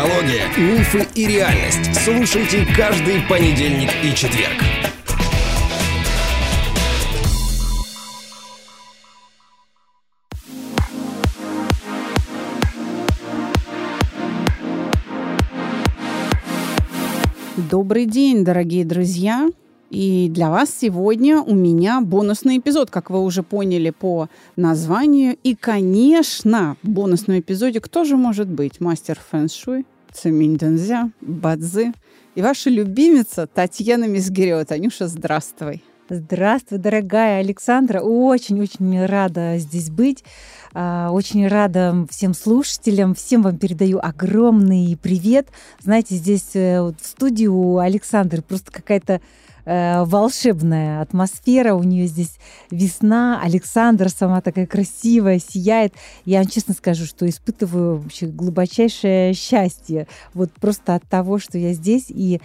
Психология, 0.00 0.46
мифы 0.56 1.06
и 1.14 1.26
реальность. 1.26 1.94
Слушайте 2.02 2.66
каждый 2.74 3.20
понедельник 3.28 3.90
и 4.02 4.14
четверг. 4.14 4.54
Добрый 17.70 18.06
день, 18.06 18.42
дорогие 18.42 18.86
друзья! 18.86 19.50
И 19.90 20.28
для 20.30 20.50
вас 20.50 20.72
сегодня 20.80 21.40
у 21.40 21.54
меня 21.54 22.00
бонусный 22.00 22.58
эпизод, 22.58 22.90
как 22.90 23.10
вы 23.10 23.20
уже 23.24 23.42
поняли 23.42 23.90
по 23.90 24.28
названию. 24.54 25.36
И, 25.42 25.56
конечно, 25.56 26.76
в 26.84 26.88
бонусном 26.88 27.40
эпизоде 27.40 27.80
кто 27.80 28.04
же 28.04 28.16
может 28.16 28.46
быть? 28.46 28.80
Мастер 28.80 29.18
фэн-шуй, 29.18 29.84
Циминь 30.12 30.58
Бадзи 31.20 31.92
и 32.34 32.42
ваша 32.42 32.70
любимица 32.70 33.46
Татьяна 33.46 34.04
Мизгирева. 34.04 34.64
Танюша, 34.64 35.06
здравствуй. 35.06 35.82
Здравствуй, 36.08 36.78
дорогая 36.78 37.38
Александра. 37.38 38.00
Очень-очень 38.00 39.06
рада 39.06 39.58
здесь 39.58 39.90
быть. 39.90 40.24
А, 40.74 41.10
очень 41.12 41.46
рада 41.46 42.06
всем 42.10 42.34
слушателям, 42.34 43.14
всем 43.14 43.42
вам 43.42 43.58
передаю 43.58 44.00
огромный 44.00 44.98
привет. 45.00 45.48
Знаете, 45.80 46.16
здесь 46.16 46.50
э, 46.54 46.82
в 46.82 46.94
студию 47.00 47.54
у 47.54 47.78
Александры 47.78 48.42
просто 48.42 48.72
какая-то 48.72 49.20
э, 49.70 50.04
волшебная 50.04 51.00
атмосфера. 51.00 51.74
У 51.74 51.82
нее 51.84 52.06
здесь 52.06 52.38
весна. 52.70 53.40
Александра 53.40 54.08
сама 54.08 54.40
такая 54.40 54.66
красивая, 54.66 55.38
сияет. 55.38 55.94
Я 56.24 56.38
вам 56.38 56.48
честно 56.48 56.74
скажу, 56.74 57.06
что 57.06 57.28
испытываю 57.28 57.98
вообще 57.98 58.26
глубочайшее 58.26 59.32
счастье. 59.32 60.08
Вот 60.34 60.50
просто 60.60 60.96
от 60.96 61.04
того, 61.04 61.38
что 61.38 61.56
я 61.56 61.72
здесь. 61.72 62.06
И 62.08 62.40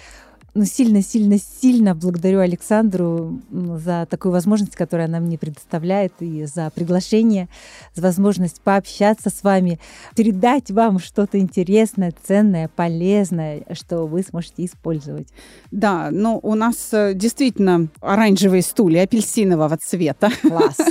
ну, 0.55 0.63
сильно-сильно-сильно 0.63 1.93
благодарю 1.95 2.39
Александру 2.39 3.41
за 3.51 4.07
такую 4.09 4.31
возможность, 4.31 4.75
которую 4.75 5.05
она 5.05 5.19
мне 5.19 5.37
предоставляет, 5.37 6.13
и 6.21 6.45
за 6.45 6.71
приглашение, 6.73 7.49
за 7.93 8.01
возможность 8.01 8.61
пообщаться 8.61 9.29
с 9.29 9.43
вами, 9.43 9.79
передать 10.15 10.71
вам 10.71 10.99
что-то 10.99 11.37
интересное, 11.39 12.13
ценное, 12.25 12.69
полезное, 12.73 13.63
что 13.73 14.05
вы 14.05 14.23
сможете 14.23 14.63
использовать. 14.65 15.27
Да, 15.71 16.07
ну 16.09 16.39
у 16.41 16.55
нас 16.55 16.89
э, 16.93 17.13
действительно 17.13 17.89
оранжевые 17.99 18.61
стулья 18.61 19.03
апельсинового 19.03 19.77
цвета. 19.77 20.31
Класс. 20.41 20.77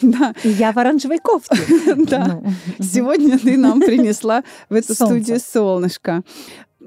Да. 0.00 0.32
И 0.44 0.48
я 0.50 0.72
в 0.72 0.78
оранжевой 0.78 1.18
кофте. 1.18 1.56
Да. 2.08 2.40
Ну, 2.42 2.52
Сегодня 2.78 3.38
ты 3.38 3.56
нам 3.56 3.80
принесла 3.80 4.42
в 4.68 4.74
эту 4.74 4.94
студию 4.94 5.40
солнышко. 5.40 6.22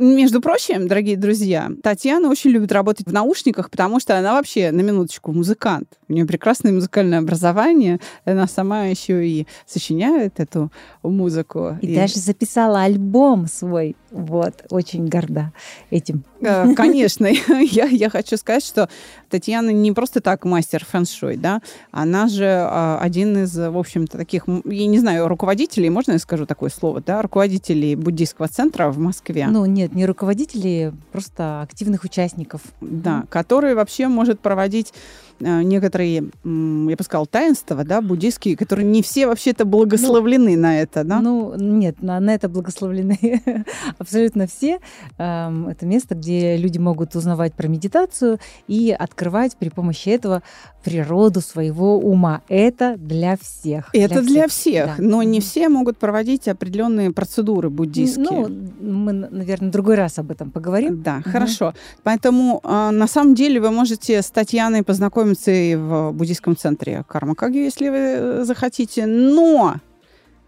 Между 0.02 0.42
прочим, 0.42 0.88
дорогие 0.88 1.16
друзья, 1.16 1.70
Татьяна 1.84 2.28
очень 2.28 2.50
любит 2.50 2.72
работать 2.72 3.06
в 3.06 3.14
наушниках, 3.14 3.70
потому 3.70 4.00
что 4.00 4.18
она 4.18 4.34
вообще, 4.34 4.72
на 4.72 4.82
минуточку, 4.82 5.32
музыкант. 5.32 6.00
У 6.10 6.14
нее 6.14 6.26
прекрасное 6.26 6.72
музыкальное 6.72 7.20
образование. 7.20 8.00
Она 8.26 8.48
сама 8.48 8.86
еще 8.86 9.24
и 9.28 9.46
сочиняет 9.68 10.40
эту 10.40 10.72
музыку. 11.04 11.78
И, 11.84 11.94
и... 11.94 11.96
даже 11.96 12.16
записала 12.16 12.82
альбом 12.82 13.46
свой. 13.46 13.96
Вот, 14.10 14.66
очень 14.72 15.08
горда 15.08 15.54
этим. 15.90 16.24
Э, 16.42 16.74
конечно. 16.74 17.28
я, 17.72 17.86
я 17.86 18.10
хочу 18.10 18.38
сказать, 18.38 18.66
что 18.66 18.90
Татьяна 19.30 19.70
не 19.70 19.92
просто 19.94 20.20
так 20.20 20.44
мастер 20.44 20.84
фэн-шуй, 20.84 21.38
да, 21.38 21.62
она 21.92 22.28
же 22.28 22.46
а, 22.46 23.00
один 23.02 23.44
из, 23.44 23.56
в 23.56 23.78
общем-то, 23.78 24.18
таких, 24.18 24.46
я 24.66 24.88
не 24.88 25.00
знаю, 25.00 25.28
руководителей, 25.28 25.90
можно 25.90 26.14
я 26.14 26.20
скажу 26.20 26.46
такое 26.46 26.70
слово, 26.70 27.02
да, 27.02 27.22
руководителей 27.22 27.96
буддийского 27.96 28.50
центра 28.50 28.90
в 28.90 28.98
Москве. 28.98 29.48
Ну, 29.48 29.66
нет, 29.66 29.91
не 29.91 30.06
руководителей, 30.06 30.91
просто 31.12 31.62
активных 31.62 32.03
участников. 32.03 32.62
Да, 32.81 33.25
которые 33.29 33.75
вообще 33.75 34.07
может 34.07 34.40
проводить 34.40 34.94
некоторые, 35.41 36.16
я 36.16 36.96
бы 36.96 37.03
сказала, 37.03 37.25
таинства, 37.25 37.84
да, 37.84 38.02
буддийские, 38.02 38.56
которые 38.57 38.85
не 38.85 39.02
все 39.02 39.28
вообще-то 39.28 39.66
благословлены 39.66 40.56
ну, 40.56 40.62
на 40.62 40.81
это, 40.81 41.03
да? 41.03 41.19
Ну, 41.19 41.56
нет, 41.56 42.02
на, 42.02 42.19
на 42.19 42.34
это 42.34 42.50
благословлены 42.50 43.41
абсолютно 43.97 44.47
все. 44.47 44.80
Эм, 45.18 45.68
это 45.68 45.85
место, 45.85 46.16
где 46.16 46.57
люди 46.57 46.78
могут 46.78 47.16
узнавать 47.16 47.53
про 47.53 47.68
медитацию 47.68 48.40
и 48.68 48.96
открывать 48.97 49.57
при 49.57 49.69
помощи 49.69 50.09
этого 50.09 50.44
природу 50.84 51.41
своего 51.41 51.97
ума. 51.97 52.41
Это 52.47 52.96
для 52.97 53.38
всех. 53.38 53.90
Это 53.94 54.22
для 54.22 54.22
всех, 54.22 54.34
для 54.34 54.47
всех 54.47 54.85
да. 54.97 55.03
но 55.03 55.24
не 55.24 55.40
все 55.40 55.69
могут 55.69 55.97
проводить 55.97 56.47
определенные 56.47 57.12
процедуры 57.12 57.69
буддийские. 57.69 58.25
Ну, 58.30 58.72
мы, 58.80 59.13
наверное, 59.13 59.72
другой 59.72 59.96
раз 59.96 60.19
об 60.19 60.31
этом 60.31 60.51
поговорим. 60.51 61.01
Да, 61.01 61.18
угу. 61.18 61.30
хорошо. 61.30 61.74
Поэтому 62.03 62.59
а, 62.63 62.91
на 62.91 63.07
самом 63.07 63.35
деле 63.35 63.59
вы 63.59 63.72
можете 63.72 64.22
с 64.22 64.30
Татьяной 64.30 64.84
познакомиться 64.84 65.31
и 65.36 65.75
в 65.75 66.12
буддийском 66.12 66.56
центре 66.56 67.03
Кармакаги, 67.08 67.58
если 67.58 67.90
вы 67.90 67.97
э, 67.97 68.44
захотите. 68.44 69.06
Но 69.06 69.75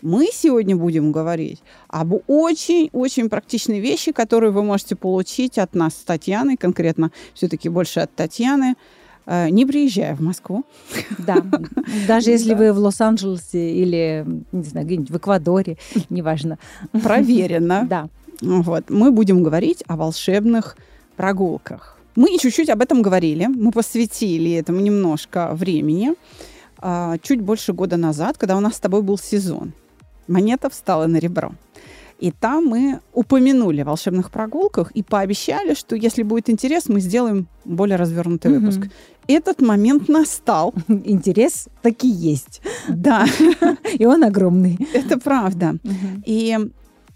мы 0.01 0.27
сегодня 0.33 0.75
будем 0.75 1.11
говорить 1.11 1.61
об 1.87 2.13
очень-очень 2.27 3.29
практичной 3.29 3.79
вещи, 3.79 4.11
которые 4.11 4.51
вы 4.51 4.63
можете 4.63 4.95
получить 4.95 5.57
от 5.57 5.75
нас 5.75 5.93
с 5.93 6.03
Татьяной, 6.03 6.57
конкретно 6.57 7.11
все-таки 7.33 7.69
больше 7.69 8.01
от 8.01 8.13
Татьяны– 8.13 8.75
Э, 9.25 9.49
не 9.49 9.65
приезжая 9.65 10.15
в 10.15 10.21
Москву. 10.21 10.65
Да, 11.17 11.37
даже 12.07 12.31
если 12.31 12.53
вы 12.53 12.73
в 12.73 12.77
Лос-Анджелесе 12.79 13.73
или, 13.73 14.25
не 14.51 14.63
знаю, 14.63 14.85
где-нибудь 14.85 15.11
в 15.11 15.17
Эквадоре, 15.17 15.77
неважно. 16.09 16.57
Проверено. 16.91 17.85
Да. 17.89 18.09
Вот. 18.41 18.89
Мы 18.89 19.11
будем 19.11 19.43
говорить 19.43 19.83
о 19.87 19.95
волшебных 19.95 20.75
прогулках. 21.15 21.97
Мы 22.15 22.37
чуть-чуть 22.37 22.69
об 22.69 22.81
этом 22.81 23.01
говорили, 23.01 23.47
мы 23.47 23.71
посвятили 23.71 24.51
этому 24.51 24.79
немножко 24.79 25.53
времени. 25.53 26.13
А, 26.77 27.17
чуть 27.21 27.41
больше 27.41 27.73
года 27.73 27.97
назад, 27.97 28.37
когда 28.37 28.57
у 28.57 28.59
нас 28.59 28.75
с 28.75 28.79
тобой 28.79 29.01
был 29.01 29.17
сезон. 29.17 29.73
Монета 30.27 30.69
встала 30.69 31.07
на 31.07 31.17
ребро. 31.17 31.53
И 32.19 32.31
там 32.31 32.65
мы 32.67 32.99
упомянули 33.13 33.81
о 33.81 33.85
волшебных 33.85 34.31
прогулках 34.31 34.91
и 34.91 35.03
пообещали, 35.03 35.73
что 35.73 35.95
если 35.95 36.23
будет 36.23 36.49
интерес, 36.49 36.87
мы 36.87 37.01
сделаем 37.01 37.47
более 37.65 37.97
развернутый 37.97 38.51
mm-hmm. 38.51 38.59
выпуск. 38.59 38.91
Этот 39.27 39.61
момент 39.61 40.07
настал. 40.07 40.73
Интерес 40.87 41.67
таки 41.81 42.07
есть. 42.07 42.61
Да. 42.87 43.25
И 43.99 44.05
он 44.05 44.23
огромный. 44.23 44.77
Это 44.93 45.19
правда. 45.19 45.75
И 46.25 46.57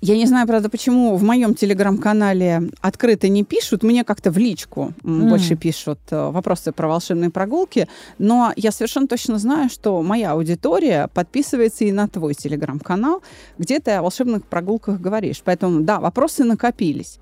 я 0.02 0.16
не 0.16 0.28
знаю, 0.28 0.48
правда, 0.48 0.70
почему 0.70 1.16
в 1.16 1.24
моем 1.24 1.56
телеграм-канале 1.56 2.70
открыто 2.82 3.28
не 3.28 3.44
пишут. 3.44 3.82
Мне 3.82 4.04
как-то 4.04 4.32
в 4.32 4.38
личку 4.38 4.94
mm. 5.02 5.30
больше 5.30 5.56
пишут 5.56 6.00
э, 6.12 6.30
вопросы 6.30 6.72
про 6.72 6.88
волшебные 6.88 7.32
прогулки. 7.32 7.88
Но 8.20 8.54
я 8.56 8.72
совершенно 8.72 9.08
точно 9.08 9.40
знаю, 9.40 9.70
что 9.70 10.02
моя 10.04 10.34
аудитория 10.34 11.10
подписывается 11.14 11.84
и 11.86 11.92
на 11.92 12.08
твой 12.08 12.36
телеграм-канал, 12.36 13.24
где 13.58 13.80
ты 13.80 13.92
о 13.92 14.04
волшебных 14.04 14.46
прогулках 14.46 15.02
говоришь. 15.02 15.42
Поэтому, 15.44 15.82
да, 15.82 16.00
вопросы 16.00 16.44
накопились. 16.44 17.20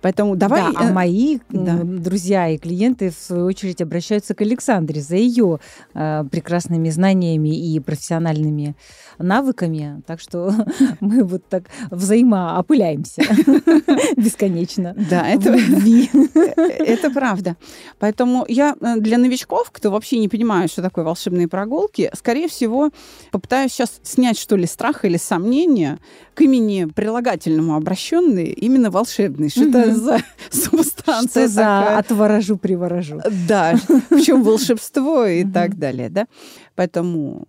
Поэтому 0.00 0.36
давай... 0.36 0.72
Да, 0.72 0.78
а 0.78 0.88
э, 0.88 0.92
мои 0.92 1.38
да. 1.50 1.80
друзья 1.82 2.48
и 2.48 2.58
клиенты, 2.58 3.10
в 3.10 3.14
свою 3.14 3.46
очередь, 3.46 3.80
обращаются 3.80 4.34
к 4.34 4.40
Александре 4.42 5.00
за 5.00 5.16
ее 5.16 5.58
э, 5.94 6.24
прекрасными 6.30 6.88
знаниями 6.90 7.48
и 7.48 7.80
профессиональными 7.80 8.76
навыками. 9.18 10.02
Так 10.06 10.20
что 10.20 10.52
мы 11.00 11.24
вот 11.24 11.44
так 11.48 11.64
взаимоопыляемся 11.90 13.22
бесконечно. 14.16 14.94
Да, 15.10 15.28
это, 15.28 15.50
это 16.56 17.10
правда. 17.10 17.56
Поэтому 17.98 18.44
я 18.48 18.76
э, 18.80 19.00
для 19.00 19.18
новичков, 19.18 19.70
кто 19.72 19.90
вообще 19.90 20.18
не 20.18 20.28
понимает, 20.28 20.70
что 20.70 20.82
такое 20.82 21.04
волшебные 21.04 21.48
прогулки, 21.48 22.10
скорее 22.14 22.48
всего, 22.48 22.90
попытаюсь 23.32 23.72
сейчас 23.72 23.98
снять, 24.02 24.38
что 24.38 24.56
ли, 24.56 24.66
страх 24.66 25.04
или 25.04 25.16
сомнение 25.16 25.98
к 26.34 26.42
имени 26.42 26.84
прилагательному 26.84 27.74
обращенные 27.74 28.52
именно 28.52 28.92
волшебный. 28.92 29.48
Что 29.48 29.87
это 29.88 29.98
за 30.00 30.18
субстанция 30.50 31.46
Что 31.46 31.54
за 31.54 31.98
отворожу, 31.98 32.56
приворожу. 32.56 33.20
Да, 33.48 33.76
в 34.10 34.20
чем 34.22 34.42
волшебство 34.42 35.24
и 35.26 35.44
так 35.44 35.78
далее, 35.78 36.08
да. 36.08 36.26
Поэтому 36.74 37.46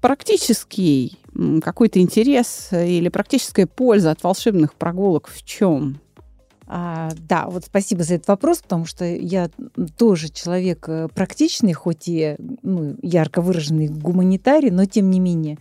практический 0.00 1.18
какой-то 1.62 2.00
интерес 2.00 2.68
или 2.72 3.08
практическая 3.08 3.66
польза 3.66 4.10
от 4.10 4.22
волшебных 4.22 4.74
прогулок 4.74 5.28
в 5.28 5.42
чем? 5.44 6.00
А, 6.66 7.10
да, 7.28 7.46
вот 7.46 7.64
спасибо 7.64 8.04
за 8.04 8.14
этот 8.14 8.28
вопрос, 8.28 8.58
потому 8.62 8.86
что 8.86 9.04
я 9.04 9.50
тоже 9.98 10.30
человек 10.30 10.88
э, 10.88 11.08
практичный, 11.14 11.74
хоть 11.74 12.08
и 12.08 12.36
ну, 12.62 12.96
ярко 13.02 13.42
выраженный 13.42 13.88
гуманитарий, 13.88 14.70
но 14.70 14.86
тем 14.86 15.10
не 15.10 15.20
менее. 15.20 15.58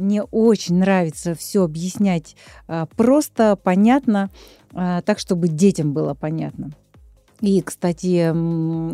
Мне 0.00 0.22
очень 0.22 0.76
нравится 0.76 1.34
все 1.34 1.62
объяснять 1.62 2.34
а, 2.66 2.86
просто, 2.86 3.56
понятно, 3.56 4.30
а, 4.72 5.02
так, 5.02 5.18
чтобы 5.18 5.48
детям 5.48 5.92
было 5.92 6.14
понятно. 6.14 6.70
И, 7.40 7.62
кстати, 7.62 8.32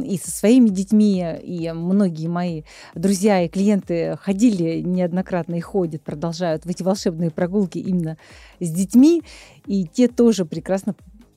и 0.06 0.18
со 0.18 0.30
своими 0.30 0.68
детьми, 0.68 1.24
и 1.42 1.72
многие 1.72 2.28
мои 2.28 2.62
друзья 2.94 3.42
и 3.42 3.48
клиенты 3.48 4.16
ходили 4.20 4.80
неоднократно 4.80 5.56
и 5.56 5.60
ходят, 5.60 6.02
продолжают 6.02 6.64
в 6.64 6.68
эти 6.68 6.84
волшебные 6.84 7.30
прогулки 7.30 7.78
именно 7.78 8.16
с 8.60 8.70
детьми, 8.70 9.22
и 9.66 9.84
те 9.84 10.06
тоже 10.06 10.44
прекрасно 10.44 10.94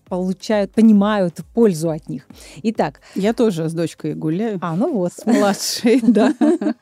получают, 0.10 0.72
понимают 0.72 1.40
пользу 1.54 1.90
от 1.90 2.10
них. 2.10 2.28
Итак. 2.64 3.02
Я 3.16 3.34
тоже 3.34 3.70
с 3.70 3.74
дочкой 3.74 4.16
гуляю. 4.16 4.60
А, 4.62 4.76
ну 4.76 4.94
вот. 4.94 5.14
С 5.14 5.26
младшей, 5.26 6.02
да. 6.04 6.34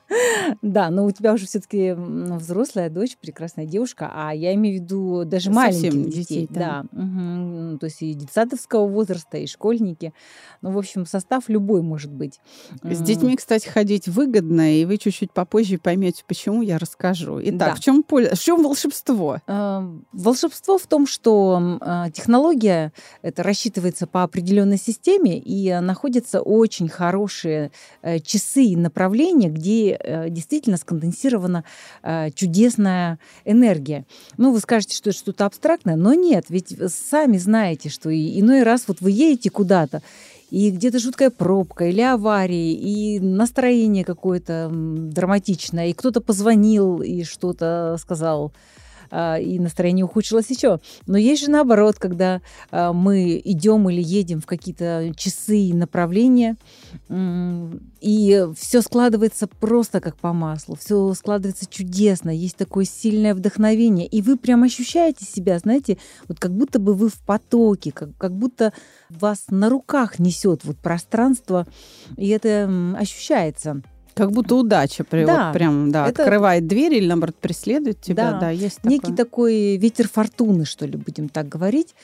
Да, 0.61 0.89
но 0.89 1.05
у 1.05 1.11
тебя 1.11 1.33
уже 1.33 1.45
все-таки 1.45 1.93
взрослая 1.93 2.89
дочь, 2.89 3.17
прекрасная 3.21 3.65
девушка, 3.65 4.09
а 4.13 4.33
я 4.33 4.53
имею 4.53 4.79
в 4.79 4.83
виду 4.83 5.25
даже 5.25 5.51
маленьких 5.51 6.09
детей. 6.09 6.47
Да. 6.49 6.85
То 6.91 7.85
есть 7.85 8.01
и 8.01 8.13
детсадовского 8.13 8.87
возраста, 8.87 9.37
и 9.37 9.47
школьники. 9.47 10.13
Ну, 10.61 10.71
в 10.71 10.77
общем, 10.77 11.05
состав 11.05 11.49
любой 11.49 11.81
может 11.81 12.11
быть. 12.11 12.39
С 12.83 12.99
детьми, 13.01 13.35
кстати, 13.35 13.67
ходить 13.67 14.07
выгодно, 14.07 14.79
и 14.79 14.85
вы 14.85 14.97
чуть-чуть 14.97 15.31
попозже 15.31 15.77
поймете, 15.77 16.23
почему 16.25 16.61
я 16.61 16.77
расскажу. 16.77 17.39
Итак, 17.43 17.77
в 17.77 17.79
чем 17.81 18.03
в 18.07 18.39
чем 18.39 18.63
волшебство? 18.63 19.39
Волшебство 19.47 20.77
в 20.77 20.87
том, 20.87 21.05
что 21.05 21.79
технология 22.13 22.93
это 23.21 23.43
рассчитывается 23.43 24.07
по 24.07 24.23
определенной 24.23 24.77
системе, 24.77 25.37
и 25.37 25.73
находятся 25.79 26.41
очень 26.41 26.89
хорошие 26.89 27.71
э, 28.01 28.19
часы 28.19 28.63
и 28.63 28.75
направления, 28.75 29.49
где 29.49 29.91
э, 29.99 30.29
действительно 30.29 30.77
сконденсирована 30.77 31.63
э, 32.03 32.31
чудесная 32.31 33.19
энергия. 33.45 34.05
Ну, 34.37 34.51
вы 34.51 34.59
скажете, 34.59 34.95
что 34.95 35.09
это 35.09 35.19
что-то 35.19 35.45
абстрактное, 35.45 35.95
но 35.95 36.13
нет, 36.13 36.45
ведь 36.49 36.75
сами 36.91 37.37
знаете, 37.37 37.89
что 37.89 38.09
иной 38.09 38.63
раз 38.63 38.83
вот 38.87 39.01
вы 39.01 39.11
едете 39.11 39.49
куда-то, 39.49 40.01
и 40.49 40.71
где-то 40.71 40.99
жуткая 40.99 41.29
пробка 41.29 41.85
или 41.85 42.01
аварии, 42.01 42.73
и 42.73 43.19
настроение 43.19 44.05
какое-то 44.05 44.69
драматичное, 44.71 45.87
и 45.87 45.93
кто-то 45.93 46.21
позвонил 46.21 47.01
и 47.01 47.23
что-то 47.23 47.97
сказал 47.99 48.53
и 49.11 49.59
настроение 49.59 50.05
ухудшилось 50.05 50.49
еще. 50.49 50.79
Но 51.05 51.17
есть 51.17 51.43
же 51.43 51.51
наоборот, 51.51 51.97
когда 51.97 52.41
а, 52.71 52.93
мы 52.93 53.41
идем 53.43 53.89
или 53.89 54.01
едем 54.01 54.41
в 54.41 54.45
какие-то 54.45 55.13
часы 55.15 55.57
и 55.57 55.73
направления, 55.73 56.57
и 57.09 58.47
все 58.57 58.81
складывается 58.81 59.47
просто 59.47 60.01
как 60.01 60.17
по 60.17 60.33
маслу, 60.33 60.75
все 60.75 61.13
складывается 61.13 61.65
чудесно, 61.65 62.29
есть 62.29 62.57
такое 62.57 62.85
сильное 62.85 63.33
вдохновение, 63.33 64.07
и 64.07 64.21
вы 64.21 64.37
прям 64.37 64.63
ощущаете 64.63 65.25
себя, 65.25 65.59
знаете, 65.59 65.97
вот 66.27 66.39
как 66.39 66.51
будто 66.53 66.79
бы 66.79 66.93
вы 66.93 67.09
в 67.09 67.19
потоке, 67.25 67.91
как, 67.91 68.15
как 68.17 68.33
будто 68.33 68.73
вас 69.09 69.45
на 69.49 69.69
руках 69.69 70.19
несет 70.19 70.63
вот 70.63 70.77
пространство, 70.77 71.67
и 72.15 72.27
это 72.29 72.69
ощущается. 72.97 73.81
Как 74.17 74.31
будто 74.31 74.55
удача 74.55 75.03
при, 75.03 75.25
да, 75.25 75.47
вот 75.47 75.53
прям 75.53 75.91
да, 75.91 76.07
это... 76.07 76.23
открывает 76.23 76.67
дверь 76.67 76.95
или, 76.95 77.07
наоборот, 77.07 77.35
преследует 77.35 78.01
тебя. 78.01 78.31
Да, 78.31 78.39
да 78.39 78.49
есть 78.49 78.83
Некий 78.83 79.13
такой 79.13 79.77
ветер 79.77 80.09
фортуны, 80.09 80.65
что 80.65 80.85
ли, 80.85 80.97
будем 80.97 81.29
так 81.29 81.47
говорить. 81.47 81.95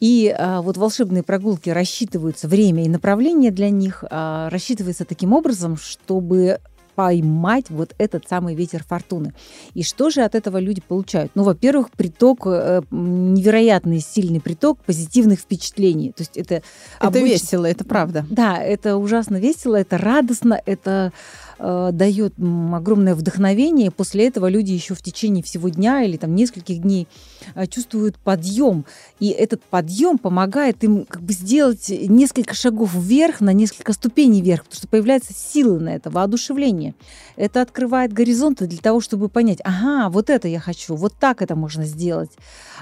И 0.00 0.34
а, 0.36 0.62
вот 0.62 0.76
волшебные 0.76 1.22
прогулки 1.22 1.70
рассчитываются, 1.70 2.48
время 2.48 2.84
и 2.84 2.88
направление 2.88 3.50
для 3.50 3.70
них 3.70 4.04
а, 4.10 4.50
рассчитывается 4.50 5.04
таким 5.04 5.32
образом, 5.32 5.76
чтобы 5.76 6.58
поймать 6.96 7.66
вот 7.68 7.94
этот 7.98 8.26
самый 8.28 8.54
ветер 8.54 8.82
фортуны. 8.82 9.34
И 9.74 9.84
что 9.84 10.10
же 10.10 10.22
от 10.22 10.34
этого 10.34 10.58
люди 10.58 10.80
получают? 10.80 11.30
Ну, 11.34 11.44
во-первых, 11.44 11.90
приток, 11.90 12.46
э, 12.46 12.80
невероятный 12.90 14.00
сильный 14.00 14.40
приток 14.40 14.80
позитивных 14.80 15.40
впечатлений. 15.40 16.12
То 16.12 16.22
есть 16.22 16.36
это... 16.36 16.54
Это 16.54 17.06
обыч... 17.06 17.22
весело, 17.22 17.66
это 17.66 17.84
правда. 17.84 18.24
Да, 18.30 18.56
это 18.56 18.96
ужасно 18.96 19.36
весело, 19.36 19.76
это 19.76 19.98
радостно, 19.98 20.58
это 20.64 21.12
э, 21.58 21.90
дает 21.92 22.34
огромное 22.72 23.14
вдохновение. 23.14 23.90
После 23.90 24.26
этого 24.26 24.48
люди 24.48 24.72
еще 24.72 24.94
в 24.94 25.02
течение 25.02 25.42
всего 25.42 25.68
дня 25.68 26.02
или 26.02 26.16
там 26.16 26.34
нескольких 26.34 26.82
дней 26.82 27.08
э, 27.54 27.66
чувствуют 27.66 28.16
подъем. 28.16 28.84
И 29.20 29.28
этот 29.28 29.62
подъем 29.62 30.18
помогает 30.18 30.82
им 30.84 31.04
как 31.04 31.22
бы 31.22 31.32
сделать 31.32 31.88
несколько 31.88 32.54
шагов 32.54 32.94
вверх, 32.94 33.40
на 33.40 33.52
несколько 33.52 33.92
ступеней 33.92 34.42
вверх, 34.42 34.64
потому 34.64 34.78
что 34.78 34.88
появляется 34.88 35.32
сила 35.32 35.78
на 35.78 35.90
это, 35.90 36.10
воодушевление. 36.10 36.94
Это 37.36 37.60
открывает 37.62 38.12
горизонты 38.12 38.66
для 38.66 38.78
того, 38.78 39.00
чтобы 39.00 39.28
понять, 39.28 39.58
ага, 39.64 40.08
вот 40.08 40.30
это 40.30 40.48
я 40.48 40.60
хочу, 40.60 40.94
вот 40.94 41.14
так 41.18 41.42
это 41.42 41.54
можно 41.54 41.84
сделать. 41.84 42.30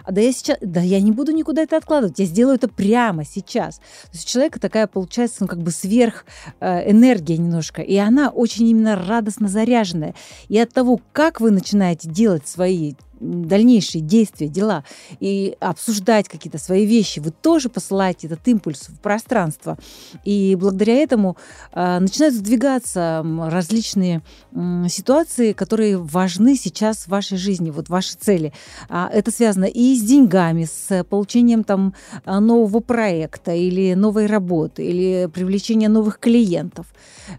А 0.04 0.12
да 0.12 0.20
я 0.20 0.32
сейчас, 0.32 0.58
да 0.60 0.80
я 0.80 1.00
не 1.00 1.12
буду 1.12 1.32
никуда 1.32 1.62
это 1.62 1.76
откладывать, 1.76 2.18
я 2.18 2.24
сделаю 2.24 2.56
это 2.56 2.68
прямо 2.68 3.24
сейчас. 3.24 3.76
То 3.76 4.10
есть 4.12 4.28
у 4.28 4.30
человека 4.30 4.60
такая 4.60 4.86
получается, 4.86 5.38
ну 5.40 5.46
как 5.46 5.60
бы 5.60 5.70
сверх 5.70 6.24
э, 6.60 6.90
немножко, 6.92 7.82
и 7.82 7.96
она 7.96 8.30
очень 8.30 8.63
очень 8.64 8.70
именно 8.70 8.96
радостно 8.96 9.48
заряженная. 9.48 10.14
И 10.48 10.58
от 10.58 10.72
того, 10.72 11.00
как 11.12 11.40
вы 11.40 11.50
начинаете 11.50 12.08
делать 12.08 12.48
свои 12.48 12.94
дальнейшие 13.20 14.02
действия, 14.02 14.48
дела 14.48 14.84
и 15.20 15.56
обсуждать 15.60 16.28
какие-то 16.28 16.58
свои 16.58 16.86
вещи, 16.86 17.20
вы 17.20 17.30
тоже 17.30 17.68
посылаете 17.68 18.26
этот 18.26 18.46
импульс 18.48 18.88
в 18.88 18.98
пространство. 19.00 19.78
И 20.24 20.56
благодаря 20.58 20.94
этому 20.94 21.36
э, 21.72 21.98
начинают 21.98 22.34
сдвигаться 22.34 23.24
различные 23.48 24.22
э, 24.52 24.84
ситуации, 24.88 25.52
которые 25.52 25.98
важны 25.98 26.56
сейчас 26.56 27.04
в 27.04 27.08
вашей 27.08 27.38
жизни, 27.38 27.70
вот 27.70 27.88
ваши 27.88 28.14
цели. 28.14 28.52
А 28.88 29.08
это 29.12 29.30
связано 29.30 29.64
и 29.64 29.94
с 29.96 30.02
деньгами, 30.02 30.64
с 30.64 31.04
получением 31.04 31.64
там 31.64 31.94
нового 32.26 32.80
проекта 32.80 33.52
или 33.52 33.94
новой 33.94 34.26
работы, 34.26 34.84
или 34.84 35.28
привлечения 35.32 35.88
новых 35.88 36.18
клиентов. 36.18 36.86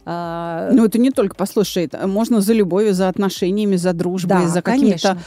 А, 0.05 0.69
ну, 0.71 0.85
это 0.85 0.99
не 0.99 1.11
только, 1.11 1.35
послушай, 1.35 1.89
можно 2.05 2.41
за 2.41 2.53
любовью, 2.53 2.93
за 2.93 3.07
отношениями, 3.09 3.75
за 3.75 3.93
дружбой, 3.93 4.43
да, 4.43 4.47
за 4.47 4.61
какими-то 4.61 5.17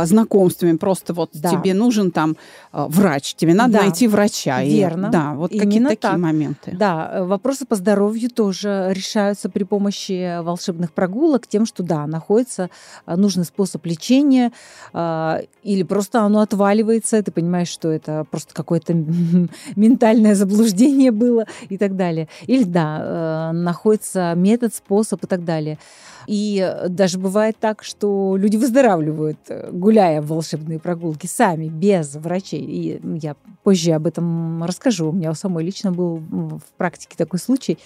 а, 0.00 0.06
знакомствами. 0.06 0.76
Просто 0.76 1.14
вот 1.14 1.30
да. 1.32 1.50
тебе 1.50 1.74
нужен 1.74 2.10
там 2.10 2.36
а, 2.72 2.86
врач, 2.88 3.34
тебе 3.34 3.54
надо 3.54 3.74
да. 3.74 3.82
найти 3.82 4.08
врача. 4.08 4.62
Верно. 4.62 5.06
И, 5.06 5.10
да, 5.10 5.34
вот 5.34 5.50
какие-то 5.52 5.88
такие 5.88 5.96
так. 5.96 6.18
моменты. 6.18 6.76
Да, 6.78 7.24
вопросы 7.24 7.66
по 7.66 7.76
здоровью 7.76 8.30
тоже 8.30 8.90
решаются 8.92 9.48
при 9.48 9.64
помощи 9.64 10.40
волшебных 10.42 10.92
прогулок 10.92 11.46
тем, 11.46 11.66
что, 11.66 11.82
да, 11.82 12.06
находится 12.06 12.70
нужный 13.06 13.44
способ 13.44 13.84
лечения, 13.86 14.52
или 14.92 15.82
просто 15.82 16.22
оно 16.22 16.40
отваливается, 16.40 17.22
ты 17.22 17.30
понимаешь, 17.30 17.68
что 17.68 17.90
это 17.90 18.26
просто 18.30 18.54
какое-то 18.54 18.92
ментальное 19.76 20.34
заблуждение 20.34 21.10
было 21.10 21.46
и 21.68 21.78
так 21.78 21.96
далее. 21.96 22.28
Или, 22.46 22.64
да, 22.64 23.00
э, 23.00 23.52
находится 23.52 24.34
метод, 24.36 24.74
способ 24.74 25.24
и 25.24 25.26
так 25.26 25.44
далее. 25.44 25.78
И 26.26 26.74
даже 26.88 27.18
бывает 27.18 27.56
так, 27.58 27.82
что 27.82 28.36
люди 28.36 28.56
выздоравливают, 28.56 29.38
э, 29.48 29.70
гуляя 29.70 30.20
в 30.22 30.28
волшебные 30.28 30.78
прогулки 30.78 31.26
сами, 31.26 31.68
без 31.68 32.14
врачей. 32.14 32.60
И 32.60 33.00
я 33.20 33.36
позже 33.62 33.92
об 33.92 34.06
этом 34.06 34.62
расскажу. 34.64 35.08
У 35.08 35.12
меня 35.12 35.30
у 35.30 35.34
самой 35.34 35.64
лично 35.64 35.92
был 35.92 36.16
в 36.16 36.62
практике 36.76 37.14
такой 37.16 37.38
случай. 37.38 37.78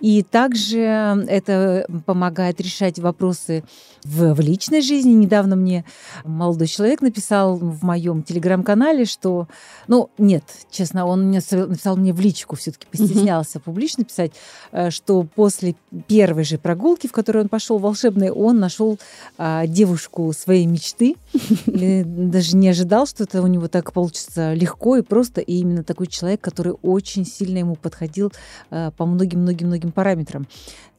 И 0.00 0.22
также 0.22 0.80
это 0.80 1.86
помогает 2.06 2.60
решать 2.60 2.98
вопросы 2.98 3.64
в, 4.04 4.34
в 4.34 4.40
личной 4.40 4.80
жизни. 4.80 5.12
Недавно 5.12 5.56
мне 5.56 5.84
молодой 6.24 6.66
человек 6.66 7.00
написал 7.00 7.56
в 7.56 7.82
моем 7.82 8.22
телеграм-канале, 8.22 9.04
что, 9.04 9.48
ну, 9.88 10.10
нет, 10.18 10.44
честно, 10.70 11.06
он 11.06 11.28
мне 11.28 11.40
написал 11.50 11.96
мне 11.96 12.12
в 12.12 12.20
личку, 12.20 12.56
все-таки 12.56 12.86
постеснялся 12.90 13.60
публично 13.60 14.04
писать, 14.04 14.32
э, 14.72 14.90
что 14.90 15.22
после 15.22 15.74
первой 16.06 16.44
же 16.44 16.58
прогулки, 16.58 17.06
в 17.06 17.12
которую 17.12 17.44
он 17.44 17.48
пошел 17.48 17.78
волшебной, 17.84 18.30
он 18.30 18.58
нашел 18.58 18.98
а, 19.38 19.66
девушку 19.66 20.32
своей 20.32 20.66
мечты. 20.66 21.16
Даже 21.66 22.56
не 22.56 22.68
ожидал, 22.68 23.06
что 23.06 23.24
это 23.24 23.42
у 23.42 23.46
него 23.46 23.68
так 23.68 23.92
получится 23.92 24.54
легко 24.54 24.96
и 24.96 25.02
просто. 25.02 25.40
И 25.40 25.58
именно 25.58 25.84
такой 25.84 26.06
человек, 26.06 26.40
который 26.40 26.74
очень 26.82 27.24
сильно 27.24 27.58
ему 27.58 27.76
подходил 27.76 28.32
а, 28.70 28.90
по 28.90 29.06
многим-многим-многим 29.06 29.92
параметрам. 29.92 30.46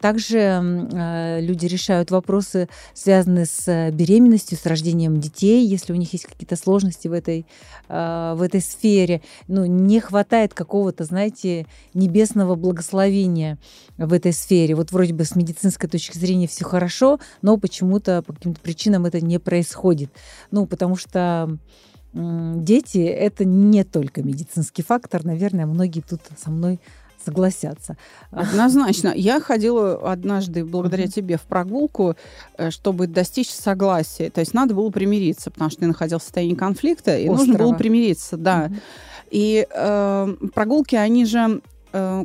Также 0.05 0.37
э, 0.37 1.39
люди 1.41 1.65
решают 1.65 2.11
вопросы, 2.11 2.67
связанные 2.93 3.45
с 3.47 3.67
э, 3.67 3.89
беременностью, 3.91 4.55
с 4.55 4.65
рождением 4.65 5.19
детей, 5.19 5.65
если 5.65 5.93
у 5.93 5.95
них 5.95 6.13
есть 6.13 6.25
какие-то 6.25 6.55
сложности 6.57 7.07
в 7.07 7.13
этой, 7.13 7.47
э, 7.87 8.33
в 8.37 8.41
этой 8.43 8.61
сфере. 8.61 9.21
Ну, 9.47 9.65
не 9.65 9.99
хватает 10.01 10.53
какого-то, 10.53 11.05
знаете, 11.05 11.65
небесного 11.95 12.53
благословения 12.53 13.57
в 13.97 14.13
этой 14.13 14.33
сфере. 14.33 14.75
Вот 14.75 14.91
вроде 14.91 15.13
бы 15.13 15.23
с 15.23 15.35
медицинской 15.35 15.89
точки 15.89 16.17
зрения 16.17 16.47
все 16.47 16.65
хорошо, 16.65 16.74
но 17.41 17.57
почему-то 17.57 18.21
по 18.21 18.33
каким-то 18.33 18.61
причинам 18.61 19.05
это 19.05 19.21
не 19.21 19.39
происходит. 19.39 20.11
Ну, 20.51 20.65
потому 20.65 20.95
что 20.95 21.57
дети— 22.13 22.97
это 22.99 23.43
не 23.45 23.83
только 23.83 24.23
медицинский 24.23 24.83
фактор. 24.83 25.25
Наверное, 25.25 25.65
многие 25.65 26.01
тут 26.01 26.21
со 26.41 26.49
мной 26.49 26.79
согласятся. 27.25 27.97
Однозначно. 28.31 29.11
Я 29.15 29.41
ходила 29.41 30.11
однажды 30.11 30.63
благодаря 30.63 31.07
тебе 31.07 31.37
в 31.37 31.41
прогулку, 31.41 32.15
э, 32.57 32.69
чтобы 32.69 33.07
достичь 33.07 33.49
согласия. 33.49 34.29
То 34.29 34.41
есть 34.41 34.53
надо 34.53 34.75
было 34.75 34.91
примириться, 34.91 35.49
потому 35.49 35.71
что 35.71 35.81
ты 35.81 35.87
находился 35.87 36.23
в 36.23 36.27
состоянии 36.27 36.55
конфликта, 36.55 37.17
и 37.17 37.27
Острова. 37.27 37.37
нужно 37.37 37.57
было 37.57 37.73
примириться, 37.73 38.37
да. 38.37 38.71
И 39.31 39.67
э, 39.69 40.35
прогулки, 40.53 40.95
они 40.95 41.25
же 41.25 41.61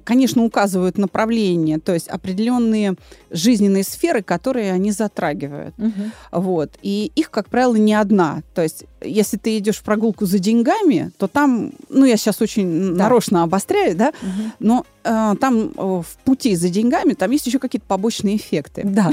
конечно, 0.05 0.45
указывают 0.45 0.99
направление, 0.99 1.79
то 1.79 1.95
есть 1.95 2.09
определенные 2.09 2.95
жизненные 3.31 3.85
сферы, 3.85 4.23
которые 4.23 4.73
они 4.73 4.93
затрагивают. 4.93 5.77
Мгм. 5.79 6.13
Вот. 6.33 6.71
И 6.83 7.13
их, 7.15 7.31
как 7.31 7.49
правило, 7.49 7.77
не 7.77 7.95
одна. 7.95 8.43
То 8.55 8.63
есть, 8.63 8.85
если 9.03 9.37
ты 9.37 9.59
идешь 9.59 9.77
в 9.79 9.83
прогулку 9.83 10.27
за 10.27 10.39
деньгами, 10.39 11.11
то 11.19 11.27
там, 11.29 11.73
ну, 11.89 12.05
я 12.05 12.17
сейчас 12.17 12.41
очень 12.43 12.95
Да. 12.95 13.05
нарочно 13.05 13.43
обостряю, 13.43 13.97
да, 13.97 14.13
Мгм. 14.23 14.53
но 14.59 14.87
э, 15.05 15.35
там 15.41 15.71
э, 15.71 15.73
в 15.77 16.07
пути 16.25 16.55
за 16.57 16.69
деньгами 16.69 17.15
там 17.15 17.31
есть 17.31 17.47
еще 17.47 17.59
какие-то 17.59 17.87
побочные 17.87 18.37
эффекты. 18.37 18.83
Да. 18.85 19.11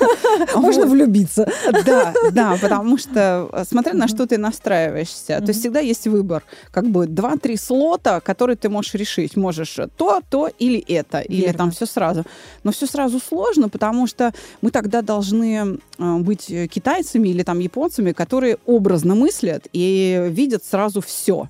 Можно 0.54 0.86
влюбиться. 0.86 1.50
Да, 1.84 2.14
да, 2.32 2.56
потому 2.60 2.98
что 2.98 3.48
э, 3.52 3.64
смотря 3.68 3.92
на 3.94 4.08
что 4.08 4.26
ты 4.26 4.38
настраиваешься, 4.38 5.40
то 5.40 5.48
есть 5.48 5.60
всегда 5.60 5.80
есть 5.80 6.06
выбор, 6.06 6.42
как 6.70 6.86
бы 6.88 7.06
два-три 7.06 7.56
слота, 7.56 8.20
которые 8.20 8.56
ты 8.56 8.68
можешь 8.68 8.94
решить. 8.94 9.36
Можешь 9.36 9.76
то, 9.96 10.20
то 10.30 10.48
или 10.58 10.78
это, 10.78 11.20
или 11.20 11.52
там 11.52 11.70
все 11.70 11.86
сразу. 11.86 12.24
Но 12.64 12.72
все 12.72 12.86
сразу 12.86 13.20
сложно, 13.20 13.68
потому 13.68 14.06
что 14.06 14.32
мы 14.62 14.70
тогда 14.70 15.02
должны 15.02 15.78
э, 15.98 16.16
быть 16.18 16.46
китайцами 16.70 17.28
или 17.28 17.42
там 17.42 17.58
японцами, 17.58 18.12
которые 18.12 18.56
образно 18.66 19.14
мыслят 19.26 19.66
и 19.72 20.26
видят 20.30 20.64
сразу 20.64 21.00
все. 21.00 21.48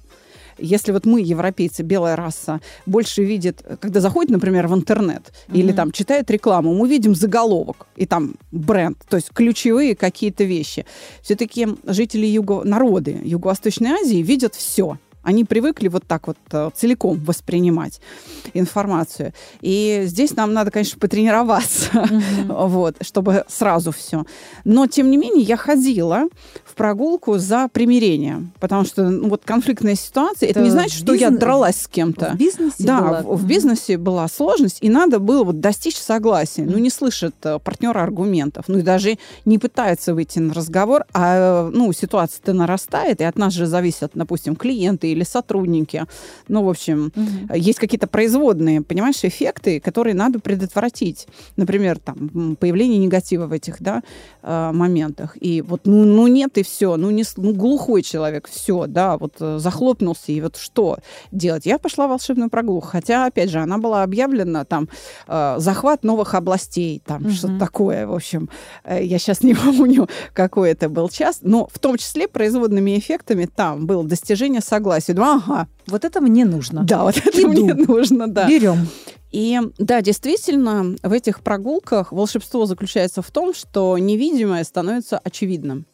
Если 0.58 0.92
вот 0.92 1.04
мы, 1.06 1.20
европейцы, 1.20 1.82
белая 1.82 2.16
раса, 2.16 2.60
больше 2.86 3.22
видит, 3.22 3.62
когда 3.80 4.00
заходит, 4.00 4.30
например, 4.30 4.68
в 4.68 4.74
интернет 4.74 5.32
или 5.52 5.68
Мгм. 5.68 5.76
там 5.76 5.92
читает 5.92 6.30
рекламу, 6.30 6.74
мы 6.74 6.88
видим 6.88 7.14
заголовок 7.14 7.86
и 7.94 8.06
там 8.06 8.36
бренд, 8.52 8.96
то 9.08 9.16
есть 9.16 9.28
ключевые 9.34 9.94
какие-то 9.94 10.44
вещи. 10.44 10.86
Все-таки 11.22 11.68
жители 11.84 12.26
юго... 12.26 12.64
народы 12.64 13.20
Юго-Восточной 13.24 13.90
Азии 14.00 14.22
видят 14.22 14.54
все. 14.54 14.96
Они 15.26 15.44
привыкли 15.44 15.88
вот 15.88 16.04
так 16.06 16.28
вот 16.28 16.36
э, 16.52 16.70
целиком 16.76 17.18
воспринимать 17.24 18.00
информацию. 18.54 19.32
И 19.60 20.02
здесь 20.04 20.36
нам 20.36 20.52
надо, 20.52 20.70
конечно, 20.70 21.00
потренироваться, 21.00 21.88
Мгм. 22.08 22.22
вот, 22.68 22.94
чтобы 23.00 23.44
сразу 23.48 23.90
все. 23.90 24.24
Но, 24.64 24.86
тем 24.86 25.10
не 25.10 25.16
менее, 25.16 25.42
я 25.42 25.56
ходила 25.56 26.28
в 26.64 26.74
прогулку 26.76 27.38
за 27.38 27.68
примирением, 27.72 28.52
потому 28.60 28.84
что 28.84 29.08
ну, 29.10 29.28
вот 29.28 29.42
конфликтная 29.44 29.96
ситуация, 29.96 30.48
это, 30.48 30.60
Это 30.60 30.64
не 30.66 30.70
значит, 30.70 30.92
что 31.02 31.12
я 31.12 31.28
бизнес- 31.30 31.40
дралась 31.40 31.80
с 31.82 31.88
кем-то. 31.88 32.30
В 32.34 32.36
бизнесе 32.38 32.84
Да, 32.84 33.00
была? 33.00 33.22
в, 33.22 33.36
в 33.42 33.46
бизнесе 33.46 33.98
была 33.98 34.28
сложность, 34.28 34.78
и 34.80 34.88
надо 34.88 35.18
было 35.18 35.42
вот 35.42 35.58
достичь 35.60 35.96
согласия. 35.96 36.62
Ну, 36.62 36.78
не 36.78 36.90
слышит 36.90 37.34
э, 37.42 37.58
партнера 37.58 38.00
аргументов, 38.00 38.66
ну, 38.68 38.78
и 38.78 38.82
даже 38.82 39.18
не 39.44 39.58
пытается 39.58 40.14
выйти 40.14 40.38
на 40.38 40.54
разговор, 40.54 41.04
а, 41.12 41.66
э, 41.66 41.70
ну, 41.74 41.92
ситуация-то 41.92 42.52
нарастает, 42.52 43.20
и 43.20 43.24
от 43.24 43.36
нас 43.36 43.52
же 43.54 43.66
зависят, 43.66 44.12
допустим, 44.14 44.54
клиенты 44.54 45.15
или 45.16 45.24
сотрудники. 45.24 46.04
Ну, 46.48 46.62
в 46.64 46.68
общем, 46.68 47.12
Мгм. 47.14 47.52
есть 47.54 47.78
какие-то 47.78 48.06
производные, 48.06 48.82
понимаешь, 48.82 49.24
эффекты, 49.24 49.80
которые 49.80 50.14
надо 50.14 50.38
предотвратить. 50.38 51.26
Например, 51.56 51.98
там, 51.98 52.56
появление 52.60 52.98
негатива 52.98 53.46
в 53.46 53.52
этих, 53.52 53.80
да, 53.80 54.02
э, 54.42 54.70
моментах. 54.72 55.36
И 55.40 55.62
вот, 55.62 55.82
ну, 55.84 56.04
ну 56.04 56.26
нет, 56.26 56.58
и 56.58 56.62
все. 56.62 56.96
Ну, 56.96 57.10
не, 57.10 57.24
ну, 57.36 57.52
глухой 57.54 58.02
человек, 58.02 58.48
все, 58.48 58.86
да, 58.86 59.16
вот 59.16 59.34
э, 59.40 59.58
захлопнулся, 59.58 60.32
и 60.32 60.40
вот 60.40 60.56
что 60.56 60.98
делать? 61.32 61.66
Я 61.66 61.78
пошла 61.78 62.06
в 62.06 62.10
волшебную 62.10 62.50
прогулку, 62.50 62.86
хотя, 62.88 63.26
опять 63.26 63.50
же, 63.50 63.58
она 63.60 63.78
была 63.78 64.02
объявлена 64.02 64.64
там 64.64 64.88
э, 65.26 65.56
захват 65.58 66.04
новых 66.04 66.34
областей, 66.34 67.02
там 67.04 67.22
Мгм. 67.22 67.30
что-то 67.30 67.58
такое, 67.58 68.06
в 68.06 68.14
общем. 68.14 68.48
Я 68.88 69.18
сейчас 69.18 69.42
не 69.42 69.54
помню, 69.54 70.08
какой 70.32 70.70
это 70.70 70.88
был 70.88 71.08
час, 71.08 71.38
но 71.42 71.68
в 71.72 71.78
том 71.78 71.96
числе 71.96 72.28
производными 72.28 72.98
эффектами 72.98 73.46
там 73.46 73.86
было 73.86 74.04
достижение 74.04 74.60
согласия. 74.60 75.05
Думаю, 75.14 75.42
ага, 75.46 75.68
Вот 75.86 76.04
это 76.04 76.20
мне 76.20 76.44
нужно. 76.44 76.84
да, 76.84 77.02
вот 77.02 77.16
это 77.16 77.40
Иду. 77.40 77.48
мне 77.50 77.74
нужно, 77.74 78.26
да. 78.28 78.48
Берем. 78.48 78.88
И 79.32 79.60
да, 79.78 80.00
действительно, 80.00 80.96
в 81.02 81.12
этих 81.12 81.40
прогулках 81.40 82.12
волшебство 82.12 82.64
заключается 82.66 83.22
в 83.22 83.30
том, 83.30 83.52
что 83.54 83.98
невидимое 83.98 84.64
становится 84.64 85.18
очевидным. 85.18 85.84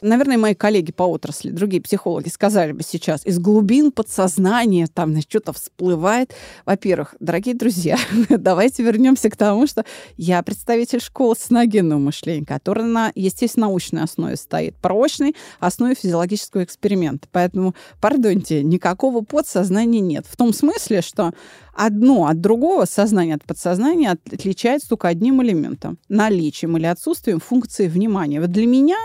Наверное, 0.00 0.38
мои 0.38 0.54
коллеги 0.54 0.92
по 0.92 1.04
отрасли, 1.04 1.50
другие 1.50 1.82
психологи 1.82 2.28
сказали 2.28 2.72
бы 2.72 2.82
сейчас, 2.82 3.24
из 3.26 3.38
глубин 3.38 3.92
подсознания 3.92 4.86
там 4.86 5.20
что-то 5.20 5.52
всплывает. 5.52 6.34
Во-первых, 6.66 7.14
дорогие 7.20 7.54
друзья, 7.54 7.96
давайте 8.28 8.82
вернемся 8.82 9.30
к 9.30 9.36
тому, 9.36 9.66
что 9.66 9.84
я 10.16 10.42
представитель 10.42 11.00
школы 11.00 11.36
синогенного 11.38 11.98
мышления, 11.98 12.44
которая 12.44 12.86
на, 12.86 13.12
естественно, 13.14 13.62
научной 13.62 14.02
основе 14.02 14.36
стоит, 14.36 14.76
прочной 14.76 15.34
основе 15.60 15.94
физиологического 15.94 16.64
эксперимента. 16.64 17.28
Поэтому, 17.32 17.74
пардоньте, 18.00 18.62
никакого 18.62 19.22
подсознания 19.22 20.00
нет. 20.00 20.26
В 20.28 20.36
том 20.36 20.52
смысле, 20.52 21.00
что 21.00 21.32
одно 21.72 22.26
от 22.26 22.40
другого, 22.40 22.84
сознание 22.84 23.36
от 23.36 23.44
подсознания 23.44 24.10
отличается 24.10 24.88
только 24.88 25.08
одним 25.08 25.42
элементом– 25.42 25.98
наличием 26.08 26.76
или 26.76 26.86
отсутствием 26.86 27.40
функции 27.40 27.88
внимания. 27.88 28.40
Вот 28.40 28.50
для 28.50 28.66
меня 28.66 28.98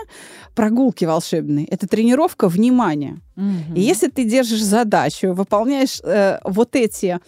прогулки 0.54 1.04
волшебные– 1.04 1.66
это 1.70 1.86
тренировка 1.86 2.48
внимания. 2.48 3.20
Мгм. 3.36 3.74
И 3.74 3.80
если 3.80 4.08
ты 4.08 4.24
держишь 4.24 4.62
задачу, 4.62 5.32
выполняешь 5.32 6.00
э, 6.02 6.38
вот 6.44 6.76
эти 6.76 7.18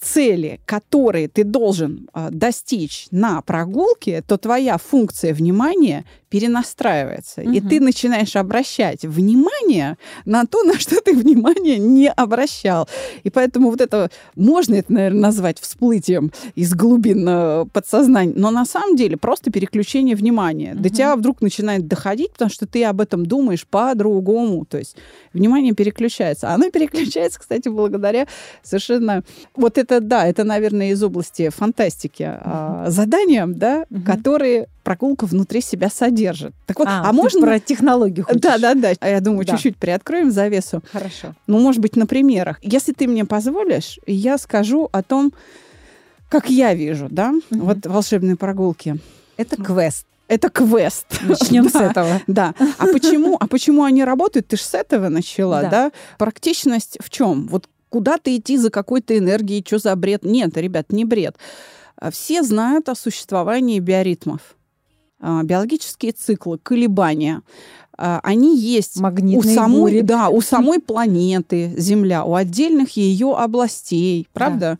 цели, 0.00 0.60
которые 0.66 1.28
ты 1.28 1.44
должен 1.44 2.08
э, 2.12 2.28
достичь 2.30 3.06
на 3.10 3.40
прогулке, 3.42 4.22
то 4.22 4.36
твоя 4.36 4.76
функция 4.76 5.32
внимания 5.32 6.04
перенастраивается. 6.32 7.42
И 7.42 7.60
Мгм. 7.60 7.68
ты 7.68 7.80
начинаешь 7.80 8.36
обращать 8.36 9.04
внимание 9.04 9.96
на 10.24 10.44
то, 10.46 10.62
на 10.62 10.78
что 10.78 11.00
ты 11.00 11.12
внимание 11.14 11.78
не 11.78 12.08
обращал. 12.10 12.88
И 13.24 13.30
поэтому 13.30 13.70
вот 13.70 13.80
это, 13.80 14.10
можно 14.34 14.76
это, 14.76 14.92
наверное, 14.92 15.20
назвать 15.20 15.60
всплытием 15.60 16.32
из 16.54 16.74
глубин 16.74 17.26
э, 17.28 17.64
подсознания, 17.72 18.32
но 18.36 18.50
на 18.50 18.64
самом 18.64 18.96
деле 18.96 19.16
просто 19.16 19.50
переключение 19.50 20.16
внимания. 20.16 20.74
До 20.74 20.88
Мгм. 20.88 20.96
тебя 20.96 21.16
вдруг 21.16 21.42
начинает 21.42 21.86
доходить, 21.86 22.32
потому 22.32 22.50
что 22.50 22.66
ты 22.66 22.82
об 22.84 23.00
этом 23.00 23.26
думаешь 23.26 23.66
по-другому. 23.66 24.64
То 24.64 24.78
есть 24.78 24.96
внимание 25.34 25.74
переключается. 25.74 26.48
Оно 26.54 26.70
переключается, 26.70 27.40
кстати, 27.40 27.68
благодаря 27.68 28.26
совершенно... 28.62 29.22
Вот 29.56 29.76
это, 29.78 30.00
да, 30.00 30.26
это, 30.26 30.44
наверное, 30.44 30.92
из 30.92 31.02
области 31.02 31.50
фантастики 31.50 32.24
а, 32.26 32.86
заданиям, 32.88 33.54
да, 33.54 33.84
Мгм. 33.90 34.04
которые 34.04 34.66
прогулка 34.82 35.26
внутри 35.26 35.60
себя 35.60 35.88
содержит. 35.90 36.52
Так 36.66 36.78
вот, 36.78 36.88
а, 36.90 37.06
ты 37.08 37.12
можно... 37.12 37.40
про 37.42 37.60
технологию 37.60 38.24
хочешь? 38.24 38.40
Да, 38.40 38.58
да, 38.58 38.74
да. 38.74 38.92
А 39.00 39.08
я 39.08 39.20
думаю, 39.20 39.44
Да. 39.46 39.52
чуть-чуть 39.54 39.76
приоткроем 39.76 40.30
завесу. 40.30 40.82
Хорошо. 40.92 41.34
Ну, 41.46 41.58
может 41.60 41.80
быть, 41.80 41.96
на 41.96 42.06
примерах. 42.06 42.58
Если 42.62 42.92
ты 42.92 43.06
мне 43.06 43.24
позволишь, 43.24 43.98
я 44.06 44.38
скажу 44.38 44.88
о 44.92 45.02
том, 45.02 45.32
как 46.28 46.48
я 46.50 46.74
вижу, 46.74 47.08
да, 47.10 47.32
Мгм. 47.50 47.60
вот 47.66 47.86
волшебные 47.86 48.36
прогулки. 48.36 48.98
Это 49.36 49.56
квест. 49.56 50.06
Это 50.28 50.48
квест. 50.48 51.06
Начнем 51.22 51.68
с 51.68 51.74
этого. 51.74 52.20
Да. 52.26 52.54
А 52.78 52.86
почему, 52.86 53.36
а 53.38 53.46
почему 53.46 53.82
они 53.84 54.02
работают? 54.04 54.46
Ты 54.48 54.56
же 54.56 54.62
с 54.62 54.74
этого 54.74 55.08
начала, 55.08 55.62
Да. 55.62 55.68
да? 55.70 55.92
Практичность 56.18 56.96
в 57.00 57.10
чем? 57.10 57.48
Вот 57.48 57.68
куда-то 57.90 58.34
идти 58.34 58.56
за 58.56 58.70
какой-то 58.70 59.16
энергией, 59.18 59.62
что 59.66 59.78
за 59.78 59.94
бред? 59.94 60.24
Нет, 60.24 60.56
ребят, 60.56 60.90
не 60.90 61.04
бред. 61.04 61.36
А 61.96 62.10
Все 62.10 62.42
знают 62.42 62.88
о 62.88 62.94
существовании 62.94 63.78
биоритмов. 63.78 64.40
А, 65.22 65.42
Биологические 65.44 66.12
циклы, 66.12 66.58
колебания. 66.58 67.42
а, 67.96 68.20
Они 68.24 68.58
есть 68.58 68.98
у 68.98 69.02
Магнитные 69.02 69.54
самой, 69.54 69.92
бури. 69.92 70.00
да, 70.00 70.28
у 70.28 70.40
самой 70.40 70.80
планеты 70.80 71.72
Земля, 71.78 72.24
у 72.24 72.34
отдельных 72.34 72.90
ее 72.96 73.34
областей, 73.36 74.26
правда? 74.32 74.78